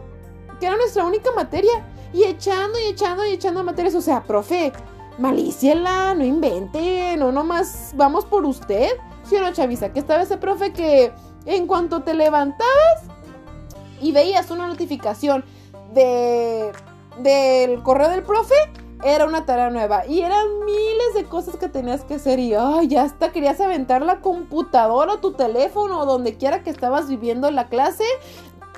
que 0.60 0.66
era 0.66 0.76
nuestra 0.76 1.06
única 1.06 1.32
materia. 1.32 1.86
Y 2.14 2.24
echando 2.24 2.80
y 2.80 2.84
echando 2.92 3.26
y 3.26 3.32
echando 3.32 3.64
materias. 3.64 3.96
O 3.96 4.02
sea, 4.02 4.24
profe, 4.24 4.72
malíciela, 5.18 6.14
no 6.14 6.24
invente, 6.24 7.16
no 7.18 7.32
nomás 7.32 7.92
vamos 7.96 8.26
por 8.26 8.46
usted. 8.46 8.90
¿Sí 9.24 9.36
o 9.36 9.42
no, 9.42 9.52
Chavisa? 9.52 9.92
Que 9.92 10.00
estaba 10.00 10.24
ese 10.24 10.38
profe 10.38 10.72
que 10.72 11.12
en 11.46 11.68
cuanto 11.68 12.04
te 12.04 12.14
levantabas 12.14 13.04
y 14.02 14.12
veías 14.12 14.52
una 14.52 14.68
notificación 14.68 15.44
de 15.94 16.72
del 17.18 17.82
correo 17.84 18.10
del 18.10 18.24
profe, 18.24 18.56
era 19.04 19.26
una 19.26 19.46
tarea 19.46 19.70
nueva 19.70 20.06
y 20.06 20.22
eran 20.22 20.46
miles 20.66 21.14
de 21.14 21.26
cosas 21.26 21.56
que 21.58 21.70
tenías 21.70 22.04
que 22.04 22.16
hacer 22.16 22.40
y 22.40 22.54
ay, 22.54 22.88
ya 22.88 23.04
hasta 23.04 23.32
querías 23.32 23.62
aventar 23.62 24.02
la 24.02 24.22
computadora 24.22 25.14
o 25.14 25.20
tu 25.20 25.34
teléfono 25.34 26.00
o 26.00 26.06
donde 26.06 26.38
quiera 26.38 26.64
que 26.64 26.70
estabas 26.70 27.08
viviendo 27.08 27.50
la 27.52 27.68
clase 27.68 28.04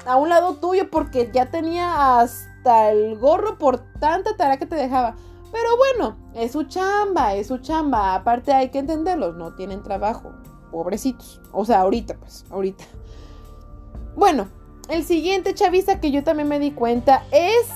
a 0.05 0.17
un 0.17 0.29
lado 0.29 0.55
tuyo 0.55 0.89
porque 0.89 1.31
ya 1.33 1.49
tenía 1.49 2.19
hasta 2.19 2.91
el 2.91 3.17
gorro 3.17 3.57
por 3.57 3.79
tanta 3.99 4.35
tarea 4.35 4.57
que 4.57 4.65
te 4.65 4.75
dejaba. 4.75 5.15
Pero 5.51 5.77
bueno, 5.77 6.17
es 6.35 6.51
su 6.51 6.63
chamba, 6.63 7.35
es 7.35 7.47
su 7.47 7.57
chamba. 7.59 8.15
Aparte 8.15 8.53
hay 8.53 8.69
que 8.69 8.79
entenderlos, 8.79 9.35
no 9.35 9.55
tienen 9.55 9.81
trabajo. 9.81 10.33
Pobrecitos. 10.71 11.41
O 11.53 11.63
sea, 11.63 11.81
ahorita, 11.81 12.15
pues, 12.19 12.45
ahorita. 12.51 12.83
Bueno, 14.15 14.47
el 14.89 15.03
siguiente 15.03 15.53
chavista 15.53 15.99
que 15.99 16.11
yo 16.11 16.23
también 16.23 16.47
me 16.47 16.59
di 16.59 16.71
cuenta 16.71 17.23
es 17.31 17.67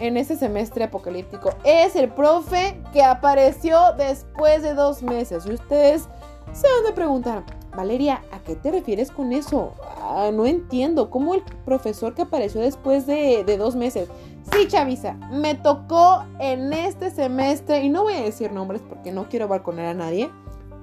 en 0.00 0.16
ese 0.16 0.36
semestre 0.36 0.84
apocalíptico 0.84 1.50
es 1.64 1.96
el 1.96 2.08
profe 2.08 2.80
que 2.92 3.02
apareció 3.02 3.92
después 3.96 4.62
de 4.62 4.74
dos 4.74 5.02
meses. 5.02 5.44
Y 5.46 5.54
ustedes 5.54 6.08
se 6.52 6.66
van 6.68 6.92
a 6.92 6.94
preguntar, 6.94 7.44
Valeria, 7.76 8.22
¿a 8.32 8.38
qué 8.40 8.56
te 8.56 8.70
refieres 8.70 9.10
con 9.10 9.32
eso? 9.32 9.74
Ah, 10.00 10.30
no 10.32 10.46
entiendo. 10.46 11.10
¿Cómo 11.10 11.34
el 11.34 11.42
profesor 11.64 12.14
que 12.14 12.22
apareció 12.22 12.60
después 12.60 13.06
de, 13.06 13.44
dos 13.58 13.76
meses? 13.76 14.08
Sí, 14.52 14.66
Chavisa, 14.66 15.14
me 15.30 15.54
tocó 15.54 16.24
en 16.40 16.72
este 16.72 17.10
semestre, 17.10 17.82
y 17.82 17.88
no 17.88 18.04
voy 18.04 18.14
a 18.14 18.22
decir 18.22 18.50
nombres 18.50 18.80
porque 18.88 19.12
no 19.12 19.28
quiero 19.28 19.46
balconar 19.46 19.86
a 19.86 19.94
nadie, 19.94 20.30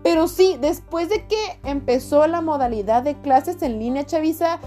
pero 0.04 0.28
sí, 0.28 0.56
después 0.62 1.10
de 1.10 1.26
que 1.26 1.60
empezó 1.63 2.28
la 2.28 2.41
modalidad 2.41 3.02
de 3.02 3.15
clases 3.22 3.63
en 3.63 3.80
línea, 3.80 4.06
Chavisa, 4.06 4.60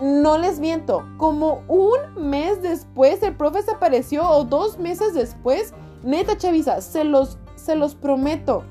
no 0.00 0.38
les 0.38 0.58
miento, 0.58 1.04
como 1.18 1.62
un 1.68 1.98
mes 2.16 2.60
después 2.62 3.22
el 3.22 3.36
profe 3.36 3.60
apareció 3.70 4.28
o 4.28 4.44
dos 4.44 4.78
meses 4.78 5.14
después, 5.14 5.72
neta 6.02 6.36
Chavisa, 6.36 6.80
se 6.80 7.04
los, 7.04 7.38
se 7.54 7.76
los 7.76 7.94
prometo. 7.94 8.64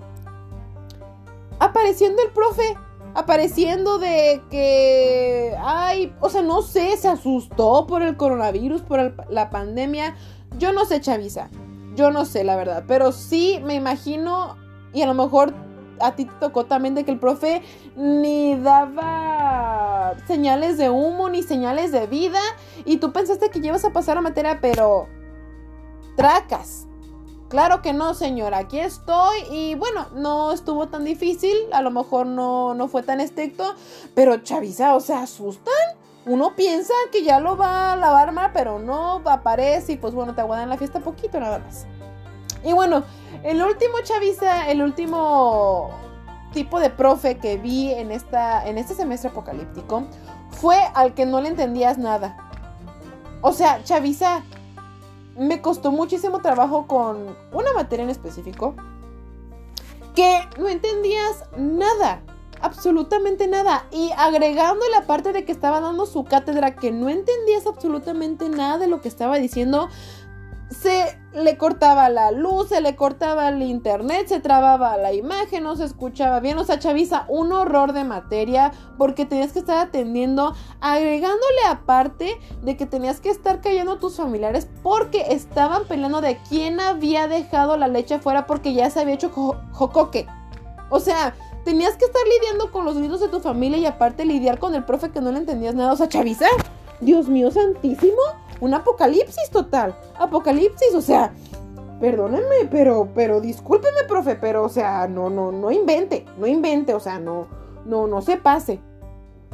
Apareciendo 1.60 2.22
el 2.22 2.32
profe, 2.32 2.78
apareciendo 3.16 4.00
de 4.00 4.42
que, 4.50 5.56
ay, 5.64 6.14
o 6.20 6.30
sea, 6.30 6.42
no 6.42 6.62
sé, 6.62 6.98
se 6.98 7.08
asustó 7.08 7.88
por 7.88 8.02
el 8.02 8.18
coronavirus, 8.18 8.82
por 8.82 9.30
la 9.30 9.50
pandemia. 9.50 10.16
Yo 10.58 10.74
no 10.74 10.86
sé, 10.86 11.00
Chavisa, 11.00 11.50
yo 11.96 12.12
no 12.12 12.26
sé, 12.26 12.44
la 12.44 12.56
verdad, 12.56 12.84
pero 12.88 13.12
sí 13.12 13.62
me 13.64 13.76
imagino 13.76 14.58
y 14.94 15.02
a 15.02 15.08
lo 15.08 15.14
mejor 15.14 15.54
a 16.00 16.16
ti 16.16 16.26
te 16.26 16.34
tocó 16.40 16.66
también 16.66 16.96
de 16.96 17.06
que 17.06 17.12
el 17.12 17.20
profe 17.20 17.62
ni 17.96 18.56
daba 18.56 19.73
señales 20.28 20.78
de 20.78 20.90
humo 20.90 21.30
ni 21.30 21.44
señales 21.44 21.92
de 21.92 22.08
vida 22.08 22.40
y 22.86 22.98
tú 22.98 23.12
pensaste 23.12 23.50
que 23.50 23.60
ibas 23.60 23.86
a 23.86 23.92
pasar 23.92 24.18
a 24.18 24.22
materia, 24.22 24.60
pero 24.62 25.08
tracas. 26.16 26.88
Claro 27.50 27.84
que 27.84 27.94
no, 27.94 28.16
señora, 28.16 28.58
aquí 28.58 28.80
estoy 28.80 29.38
y 29.52 29.76
bueno, 29.76 30.08
no 30.16 30.52
estuvo 30.52 30.88
tan 30.88 31.04
difícil, 31.04 31.56
a 31.72 31.84
lo 31.84 31.92
mejor 31.92 32.26
no, 32.26 32.74
no 32.74 32.88
fue 32.88 33.04
tan 33.04 33.20
estricto, 33.20 33.76
pero 34.16 34.38
chaviza, 34.38 34.96
o 34.96 35.00
sea, 35.00 35.22
asustan. 35.22 35.74
Uno 36.26 36.56
piensa 36.56 36.94
que 37.12 37.24
ya 37.24 37.40
lo 37.40 37.58
va 37.58 37.94
a 37.94 37.96
lavar 37.96 38.32
mal, 38.32 38.52
pero 38.54 38.80
no 38.80 39.22
aparece 39.26 39.94
y 39.94 39.98
pues 39.98 40.14
bueno, 40.14 40.34
te 40.34 40.42
aguadan 40.42 40.70
la 40.70 40.78
fiesta 40.78 41.02
poquito 41.02 41.40
nada 41.40 41.60
más. 41.60 41.86
Y 42.64 42.74
bueno, 42.74 43.04
el 43.44 43.62
último 43.62 44.00
chaviza, 44.04 44.72
el 44.72 44.82
último 44.82 45.92
tipo 46.54 46.80
de 46.80 46.90
profe 46.90 47.38
que 47.38 47.58
vi 47.58 47.92
en, 47.92 48.12
esta, 48.12 48.66
en 48.66 48.78
este 48.78 48.96
semestre 48.96 49.32
apocalíptico 49.32 50.06
fue 50.52 50.78
al 50.94 51.14
que 51.14 51.26
no 51.26 51.42
le 51.42 51.50
entendías 51.50 51.98
nada. 51.98 52.38
O 53.42 53.52
sea, 53.52 53.84
chaviza, 53.84 54.44
me 55.38 55.62
costó 55.62 55.92
muchísimo 55.92 56.40
trabajo 56.40 56.88
con 56.88 57.36
una 57.52 57.74
materia 57.74 58.04
en 58.04 58.10
específico 58.10 58.76
que 60.16 60.40
no 60.60 60.70
entendías 60.70 61.44
nada, 61.58 62.22
absolutamente 62.62 63.48
nada. 63.48 63.86
Y 63.92 64.12
agregando 64.16 64.86
la 64.90 65.08
parte 65.08 65.34
de 65.34 65.44
que 65.44 65.52
estaba 65.52 65.82
dando 65.82 66.06
su 66.06 66.24
cátedra 66.24 66.76
que 66.76 66.92
no 66.92 67.10
entendías 67.10 67.68
absolutamente 67.68 68.48
nada 68.48 68.78
de 68.78 68.88
lo 68.88 69.02
que 69.02 69.10
estaba 69.10 69.38
diciendo, 69.38 69.90
se 70.70 71.03
le 71.34 71.58
cortaba 71.58 72.10
la 72.10 72.32
luz, 72.32 72.70
se 72.70 72.82
le 72.82 72.96
cortaba 72.96 73.50
el 73.50 73.62
internet, 73.64 74.28
se 74.28 74.40
trababa 74.40 74.98
la 74.98 75.14
imagen, 75.14 75.64
no 75.64 75.76
se 75.76 75.86
escuchaba 75.86 76.40
bien. 76.40 76.58
O 76.58 76.64
sea, 76.64 76.80
Chavisa, 76.80 77.26
un 77.28 77.52
horror 77.52 77.94
de 77.94 78.04
materia 78.04 78.72
porque 78.98 79.26
tenías 79.26 79.52
que 79.52 79.60
estar 79.60 79.78
atendiendo, 79.78 80.54
agregándole 80.80 81.66
aparte 81.70 82.40
de 82.62 82.78
que 82.78 82.86
tenías 82.86 83.20
que 83.20 83.30
estar 83.30 83.62
callando 83.62 83.94
a 83.94 84.00
tus 84.00 84.18
familiares 84.18 84.68
porque 84.84 85.26
estaban 85.30 85.86
peleando 85.86 86.22
de 86.22 86.38
quién 86.50 86.80
había 86.80 87.28
dejado 87.28 87.78
la 87.78 87.88
leche 87.88 88.16
afuera 88.16 88.46
porque 88.46 88.74
ya 88.74 88.90
se 88.90 89.00
había 89.00 89.16
hecho 89.16 89.30
jocoque. 89.72 90.28
O 90.90 91.00
sea, 91.00 91.34
tenías 91.66 91.96
que 91.98 92.06
estar 92.06 92.22
lidiando 92.40 92.72
con 92.72 92.86
los 92.86 92.98
gritos 92.98 93.20
de 93.20 93.30
tu 93.30 93.40
familia 93.40 93.80
y 93.80 93.86
aparte 93.86 94.26
lidiar 94.26 94.60
con 94.60 94.76
el 94.76 94.84
profe 94.84 95.10
que 95.10 95.22
no 95.22 95.32
le 95.32 95.40
entendías 95.40 95.74
nada. 95.74 95.94
O 95.94 95.96
sea, 95.96 96.08
Chavisa, 96.08 96.46
Dios 97.02 97.28
mío 97.28 97.50
santísimo 97.50 98.22
un 98.64 98.74
apocalipsis 98.74 99.50
total. 99.50 99.94
Apocalipsis, 100.18 100.96
o 100.96 101.02
sea, 101.02 101.34
perdónenme, 102.00 102.66
pero, 102.72 103.10
pero 103.14 103.42
discúlpeme, 103.42 104.06
profe, 104.08 104.36
pero, 104.36 104.64
o 104.64 104.70
sea, 104.70 105.06
no, 105.10 105.30
no, 105.30 105.52
no 105.52 105.70
invente, 105.70 106.26
no 106.38 106.48
invente, 106.48 106.94
o 106.94 107.00
sea, 107.02 107.20
no, 107.20 107.48
no, 107.86 108.08
no 108.08 108.22
se 108.22 108.38
pase. 108.38 108.80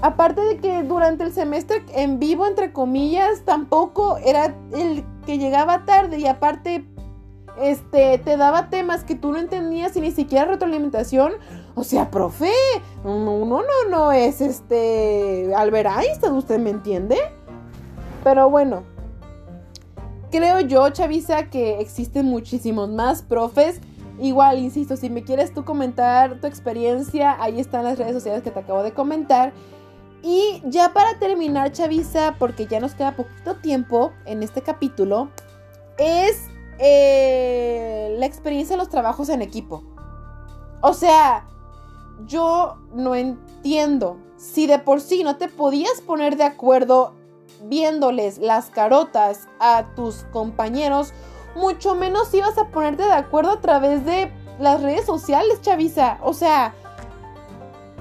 Aparte 0.01 0.41
de 0.41 0.57
que 0.57 0.83
durante 0.83 1.23
el 1.23 1.33
semestre 1.33 1.83
en 1.93 2.19
vivo, 2.19 2.45
entre 2.45 2.71
comillas, 2.71 3.41
tampoco 3.45 4.17
era 4.17 4.55
el 4.73 5.03
que 5.25 5.39
llegaba 5.39 5.85
tarde 5.85 6.19
y 6.19 6.27
aparte, 6.27 6.85
este, 7.59 8.19
te 8.19 8.37
daba 8.37 8.69
temas 8.69 9.03
que 9.03 9.15
tú 9.15 9.31
no 9.31 9.39
entendías 9.39 9.97
y 9.97 10.01
ni 10.01 10.11
siquiera 10.11 10.45
retroalimentación. 10.45 11.33
O 11.73 11.83
sea, 11.83 12.11
profe, 12.11 12.53
no, 13.03 13.43
no, 13.43 13.63
no, 13.63 13.89
no 13.89 14.11
es 14.11 14.39
este 14.39 15.51
Albert 15.55 15.89
Einstein, 15.99 16.33
¿usted 16.33 16.59
me 16.59 16.69
entiende? 16.69 17.17
Pero 18.23 18.49
bueno, 18.49 18.83
creo 20.31 20.59
yo, 20.61 20.89
Chavisa, 20.89 21.49
que 21.49 21.79
existen 21.79 22.25
muchísimos 22.25 22.89
más 22.89 23.21
profes. 23.21 23.81
Igual, 24.19 24.59
insisto, 24.59 24.97
si 24.97 25.09
me 25.09 25.23
quieres 25.23 25.53
tú 25.53 25.63
comentar 25.63 26.39
tu 26.41 26.47
experiencia, 26.47 27.41
ahí 27.41 27.59
están 27.59 27.85
las 27.85 27.97
redes 27.97 28.13
sociales 28.13 28.43
que 28.43 28.51
te 28.51 28.59
acabo 28.59 28.83
de 28.83 28.93
comentar. 28.93 29.53
Y 30.21 30.61
ya 30.65 30.91
para 30.93 31.17
terminar, 31.19 31.71
Chavisa, 31.71 32.35
porque 32.37 32.65
ya 32.65 32.79
nos 32.79 32.93
queda 32.93 33.15
poquito 33.15 33.55
tiempo 33.55 34.11
en 34.25 34.43
este 34.43 34.61
capítulo, 34.61 35.29
es 35.97 36.47
eh, 36.79 38.15
la 38.19 38.25
experiencia 38.25 38.75
de 38.75 38.79
los 38.79 38.89
trabajos 38.89 39.29
en 39.29 39.41
equipo. 39.41 39.83
O 40.81 40.93
sea, 40.93 41.47
yo 42.25 42.77
no 42.93 43.15
entiendo 43.15 44.17
si 44.37 44.67
de 44.67 44.79
por 44.79 45.01
sí 45.01 45.23
no 45.23 45.37
te 45.37 45.47
podías 45.49 46.01
poner 46.01 46.37
de 46.37 46.43
acuerdo 46.43 47.13
viéndoles 47.63 48.37
las 48.37 48.69
carotas 48.69 49.47
a 49.59 49.85
tus 49.95 50.23
compañeros, 50.31 51.13
mucho 51.55 51.95
menos 51.95 52.33
ibas 52.33 52.57
a 52.57 52.67
ponerte 52.67 53.03
de 53.03 53.13
acuerdo 53.13 53.51
a 53.51 53.61
través 53.61 54.05
de 54.05 54.31
las 54.59 54.81
redes 54.81 55.05
sociales, 55.05 55.61
Chavisa. 55.61 56.19
O 56.21 56.33
sea, 56.33 56.73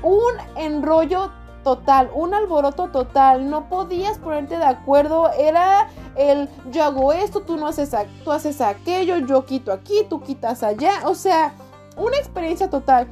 un 0.02 0.32
enrollo 0.56 1.30
total, 1.62 2.10
un 2.14 2.34
alboroto 2.34 2.88
total. 2.88 3.50
No 3.50 3.68
podías 3.68 4.18
ponerte 4.18 4.58
de 4.58 4.64
acuerdo. 4.64 5.30
Era 5.32 5.88
el 6.16 6.48
yo 6.70 6.84
hago 6.84 7.12
esto, 7.12 7.40
tú 7.40 7.56
no 7.56 7.66
haces, 7.66 7.94
tú 8.24 8.32
haces 8.32 8.60
aquello, 8.60 9.18
yo 9.18 9.44
quito 9.44 9.72
aquí, 9.72 10.06
tú 10.08 10.20
quitas 10.22 10.62
allá. 10.62 11.02
O 11.04 11.14
sea, 11.14 11.54
una 11.96 12.16
experiencia 12.16 12.70
total. 12.70 13.08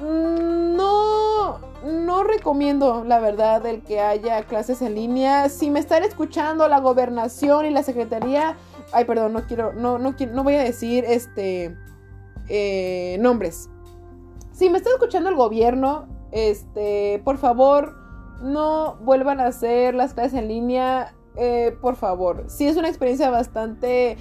No, 0.00 1.58
no 1.84 2.24
recomiendo, 2.24 3.04
la 3.04 3.20
verdad, 3.20 3.64
el 3.66 3.82
que 3.82 4.00
haya 4.00 4.42
clases 4.42 4.82
en 4.82 4.94
línea. 4.94 5.48
Si 5.48 5.70
me 5.70 5.78
están 5.78 6.02
escuchando 6.02 6.68
la 6.68 6.80
gobernación 6.80 7.66
y 7.66 7.70
la 7.70 7.82
secretaría, 7.82 8.56
ay, 8.92 9.04
perdón, 9.04 9.32
no 9.32 9.46
quiero, 9.46 9.72
no, 9.72 9.98
no 9.98 10.16
quiero, 10.16 10.32
no 10.34 10.44
voy 10.44 10.54
a 10.54 10.62
decir 10.62 11.04
este 11.06 11.76
eh, 12.48 13.16
nombres. 13.20 13.68
Si 14.52 14.68
me 14.70 14.78
está 14.78 14.90
escuchando 14.90 15.28
el 15.30 15.36
gobierno, 15.36 16.08
este, 16.32 17.20
por 17.24 17.38
favor, 17.38 17.94
no 18.42 18.96
vuelvan 18.96 19.40
a 19.40 19.46
hacer 19.46 19.94
las 19.94 20.14
clases 20.14 20.34
en 20.34 20.48
línea. 20.48 21.14
Eh, 21.36 21.76
por 21.80 21.94
favor, 21.94 22.44
sí 22.48 22.66
es 22.66 22.76
una 22.76 22.88
experiencia 22.88 23.30
bastante, 23.30 24.16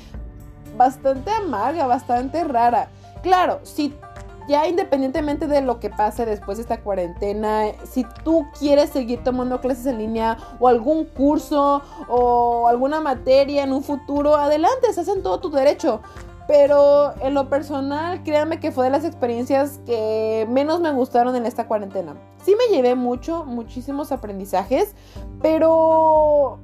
bastante 0.77 1.31
amarga, 1.31 1.87
bastante 1.87 2.43
rara. 2.43 2.89
Claro, 3.23 3.59
si 3.63 3.95
ya 4.47 4.67
independientemente 4.67 5.47
de 5.47 5.61
lo 5.61 5.79
que 5.79 5.89
pase 5.89 6.25
después 6.25 6.57
de 6.57 6.63
esta 6.63 6.81
cuarentena, 6.81 7.65
si 7.83 8.05
tú 8.23 8.45
quieres 8.57 8.89
seguir 8.89 9.23
tomando 9.23 9.59
clases 9.61 9.85
en 9.85 9.97
línea 9.97 10.37
o 10.59 10.67
algún 10.67 11.05
curso 11.05 11.81
o 12.07 12.67
alguna 12.67 13.01
materia 13.01 13.63
en 13.63 13.73
un 13.73 13.83
futuro, 13.83 14.35
adelante, 14.35 14.87
estás 14.89 15.07
en 15.07 15.21
todo 15.23 15.39
tu 15.39 15.49
derecho. 15.49 16.01
Pero 16.47 17.13
en 17.21 17.33
lo 17.33 17.49
personal, 17.49 18.23
créanme 18.23 18.61
que 18.61 18.71
fue 18.71 18.85
de 18.85 18.89
las 18.89 19.03
experiencias 19.03 19.81
que 19.85 20.47
menos 20.49 20.79
me 20.79 20.91
gustaron 20.91 21.35
en 21.35 21.45
esta 21.45 21.67
cuarentena. 21.67 22.15
Sí 22.41 22.55
me 22.55 22.73
llevé 22.73 22.95
mucho, 22.95 23.43
muchísimos 23.43 24.13
aprendizajes, 24.13 24.95
pero 25.41 26.59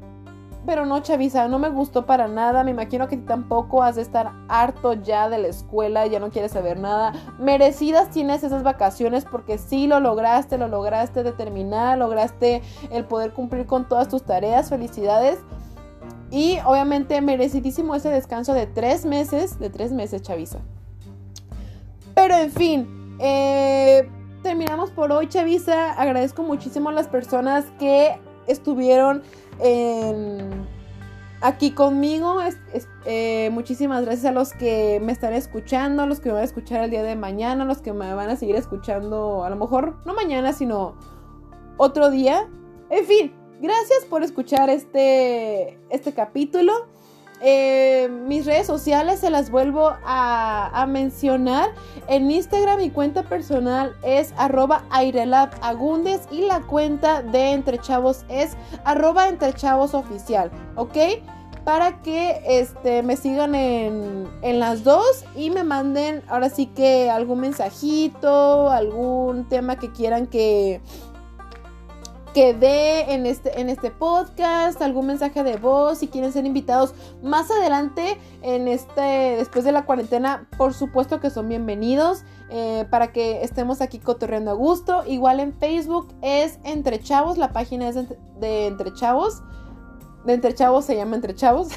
pero 0.66 0.86
no, 0.86 1.00
Chavisa, 1.02 1.48
no 1.48 1.60
me 1.60 1.70
gustó 1.70 2.06
para 2.06 2.28
nada. 2.28 2.64
Me 2.64 2.72
imagino 2.72 3.08
que 3.08 3.18
tampoco 3.18 3.84
has 3.84 3.96
de 3.96 4.02
estar 4.02 4.32
harto 4.48 4.94
ya 4.94 5.30
de 5.30 5.38
la 5.38 5.48
escuela, 5.48 6.08
ya 6.08 6.20
no 6.20 6.30
quieres 6.30 6.52
saber 6.52 6.80
nada. 6.80 7.14
Merecidas 7.40 8.10
tienes 8.10 8.44
esas 8.44 8.64
vacaciones 8.64 9.26
porque 9.26 9.58
sí 9.58 9.88
lo 9.88 10.00
lograste, 10.00 10.58
lo 10.58 10.68
lograste 10.68 11.24
determinar, 11.24 11.98
lograste 11.98 12.62
el 12.92 13.06
poder 13.06 13.34
cumplir 13.34 13.66
con 13.66 13.88
todas 13.88 14.08
tus 14.08 14.24
tareas. 14.24 14.70
Felicidades. 14.70 15.40
Y 16.32 16.58
obviamente 16.66 17.22
merecidísimo 17.22 17.94
ese 17.94 18.10
descanso 18.10 18.54
de 18.54 18.66
tres 18.66 19.06
meses, 19.06 19.60
de 19.60 19.70
tres 19.70 19.92
meses, 19.92 20.22
Chavisa. 20.22 20.60
Pero 22.16 22.36
en 22.36 22.52
fin, 22.52 23.18
eh, 23.20 24.10
terminamos 24.42 24.92
por 24.92 25.12
hoy, 25.12 25.28
Chavisa. 25.28 25.94
Agradezco 25.94 26.42
muchísimo 26.44 26.90
a 26.90 26.94
las 26.94 27.08
personas 27.08 27.66
que 27.80 28.20
estuvieron 28.48 29.24
aquí 31.42 31.72
conmigo. 31.72 32.40
Eh, 33.06 33.50
muchísimas 33.52 34.04
gracias 34.06 34.26
a 34.26 34.32
los 34.32 34.54
que 34.54 35.00
me 35.04 35.12
están 35.12 35.34
escuchando, 35.34 36.04
a 36.04 36.06
los 36.06 36.20
que 36.20 36.30
me 36.30 36.34
van 36.34 36.42
a 36.42 36.46
escuchar 36.46 36.84
el 36.84 36.90
día 36.90 37.04
de 37.04 37.16
mañana, 37.16 37.64
a 37.64 37.68
los 37.68 37.82
que 37.82 37.94
me 37.94 38.14
van 38.14 38.30
a 38.30 38.36
seguir 38.36 38.56
escuchando, 38.56 39.44
a 39.44 39.50
lo 39.50 39.56
mejor 39.56 39.98
no 40.06 40.14
mañana, 40.14 40.54
sino 40.54 40.96
otro 41.78 42.10
día. 42.10 42.50
En 42.90 43.06
fin, 43.06 43.34
gracias 43.62 44.06
por 44.10 44.24
escuchar 44.24 44.70
este, 44.70 45.80
este 45.90 46.14
capítulo. 46.14 46.93
Eh, 47.46 48.08
mis 48.26 48.46
redes 48.46 48.66
sociales 48.66 49.20
se 49.20 49.30
las 49.30 49.52
vuelvo 49.52 49.94
a, 50.06 50.86
mencionar. 50.88 51.72
En 52.08 52.32
Instagram 52.32 52.78
mi 52.78 52.90
cuenta 52.90 53.24
personal 53.24 53.94
es 54.02 54.34
arroba 54.38 54.84
airelabagundes 54.90 56.22
y 56.32 56.42
la 56.42 56.62
cuenta 56.62 57.22
de 57.22 57.52
Entre 57.52 57.80
Chavos 57.80 58.24
es 58.30 58.56
arroba 58.86 59.28
Entre 59.28 59.54
¿ok? 60.78 60.98
Para 61.66 62.02
que 62.02 62.42
este, 62.46 63.04
me 63.04 63.18
sigan 63.18 63.56
en, 63.56 64.26
en 64.42 64.60
las 64.60 64.86
dos 64.86 65.26
y 65.36 65.50
me 65.50 65.66
manden 65.66 66.24
ahora 66.30 66.50
sí 66.50 66.68
que 66.68 67.10
algún 67.10 67.42
mensajito, 67.42 68.70
algún 68.70 69.50
tema 69.50 69.78
que 69.78 69.92
quieran 69.92 70.28
que, 70.28 70.82
que 72.34 72.54
dé 72.56 73.14
en 73.14 73.28
este, 73.28 73.62
en 73.62 73.70
este 73.70 73.92
podcast, 73.92 74.82
algún 74.82 75.06
mensaje 75.06 75.44
de 75.44 75.58
voz, 75.58 76.00
si 76.00 76.08
quieren 76.08 76.34
ser 76.34 76.46
invitados 76.46 76.96
más 77.22 77.52
adelante 77.52 78.18
en 78.42 78.68
este, 78.68 79.36
después 79.38 79.64
de 79.64 79.72
la 79.72 79.86
cuarentena, 79.86 80.48
por 80.58 80.74
supuesto 80.74 81.20
que 81.20 81.30
son 81.30 81.48
bienvenidos 81.48 82.24
eh, 82.50 82.86
para 82.90 83.12
que 83.12 83.44
estemos 83.44 83.82
aquí 83.82 84.00
cotorreando 84.00 84.50
a 84.50 84.56
gusto. 84.56 85.04
Igual 85.06 85.40
en 85.42 85.54
Facebook 85.54 86.08
es 86.22 86.60
Entre 86.64 87.00
Chavos, 87.00 87.38
la 87.38 87.54
página 87.54 87.90
es 87.90 87.96
de, 88.40 88.68
Entre 88.68 88.92
Chavos. 88.94 89.44
De 90.26 90.34
Entre 90.34 90.56
Chavos 90.56 90.86
se 90.86 90.96
llama 90.96 91.16
Entre 91.16 91.36
Chavos. 91.36 91.68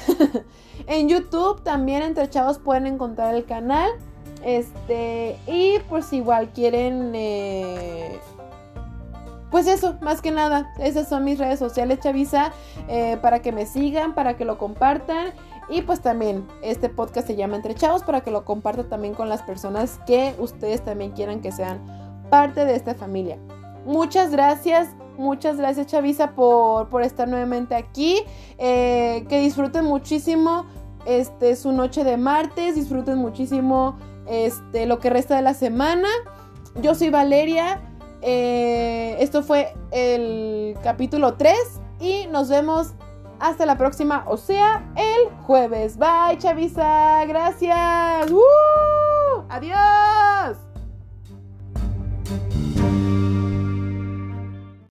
en 0.87 1.07
YouTube 1.07 1.61
también 1.61 2.01
Entre 2.01 2.29
Chavos 2.31 2.57
pueden 2.57 2.87
encontrar 2.87 3.35
el 3.35 3.45
canal. 3.45 3.91
Este, 4.43 5.37
y 5.45 5.77
pues 5.87 6.11
igual 6.13 6.49
quieren... 6.49 7.11
Eh, 7.13 8.19
pues 9.51 9.67
eso, 9.67 9.95
más 10.01 10.21
que 10.21 10.31
nada, 10.31 10.73
esas 10.79 11.07
son 11.07 11.23
mis 11.23 11.39
redes 11.39 11.59
sociales, 11.59 11.99
Chavisa, 11.99 12.51
eh, 12.87 13.17
para 13.21 13.39
que 13.39 13.51
me 13.51 13.65
sigan, 13.65 14.13
para 14.13 14.35
que 14.35 14.45
lo 14.45 14.57
compartan. 14.57 15.33
Y 15.69 15.81
pues 15.81 16.01
también 16.01 16.47
este 16.61 16.89
podcast 16.89 17.27
se 17.27 17.35
llama 17.35 17.57
Entre 17.57 17.75
Chavos 17.75 18.03
para 18.03 18.21
que 18.21 18.31
lo 18.31 18.45
compartan 18.45 18.87
también 18.87 19.13
con 19.13 19.27
las 19.27 19.41
personas 19.41 19.99
que 20.07 20.33
ustedes 20.39 20.83
también 20.83 21.11
quieran 21.11 21.41
que 21.41 21.51
sean 21.51 21.81
parte 22.29 22.63
de 22.65 22.75
esta 22.75 22.95
familia. 22.95 23.37
Muchas 23.85 24.31
gracias, 24.31 24.89
muchas 25.17 25.57
gracias 25.57 25.87
Chavisa 25.87 26.31
por, 26.31 26.89
por 26.89 27.03
estar 27.03 27.27
nuevamente 27.27 27.75
aquí. 27.75 28.21
Eh, 28.57 29.25
que 29.27 29.39
disfruten 29.39 29.85
muchísimo 29.85 30.65
este, 31.05 31.55
su 31.55 31.71
noche 31.71 32.03
de 32.03 32.17
martes, 32.17 32.75
disfruten 32.75 33.17
muchísimo 33.17 33.97
este, 34.27 34.85
lo 34.85 34.99
que 34.99 35.09
resta 35.09 35.35
de 35.35 35.41
la 35.41 35.53
semana. 35.53 36.07
Yo 36.81 36.95
soy 36.95 37.09
Valeria. 37.09 37.81
Eh, 38.21 39.17
esto 39.19 39.43
fue 39.43 39.73
el 39.91 40.75
capítulo 40.83 41.35
3 41.35 41.55
y 41.99 42.27
nos 42.27 42.49
vemos 42.49 42.93
hasta 43.39 43.65
la 43.65 43.77
próxima, 43.77 44.25
o 44.27 44.37
sea, 44.37 44.83
el 44.95 45.29
jueves. 45.43 45.97
Bye, 45.97 46.37
Chavisa. 46.37 47.23
Gracias. 47.25 48.31
¡Uh! 48.31 49.43
Adiós. 49.49 50.66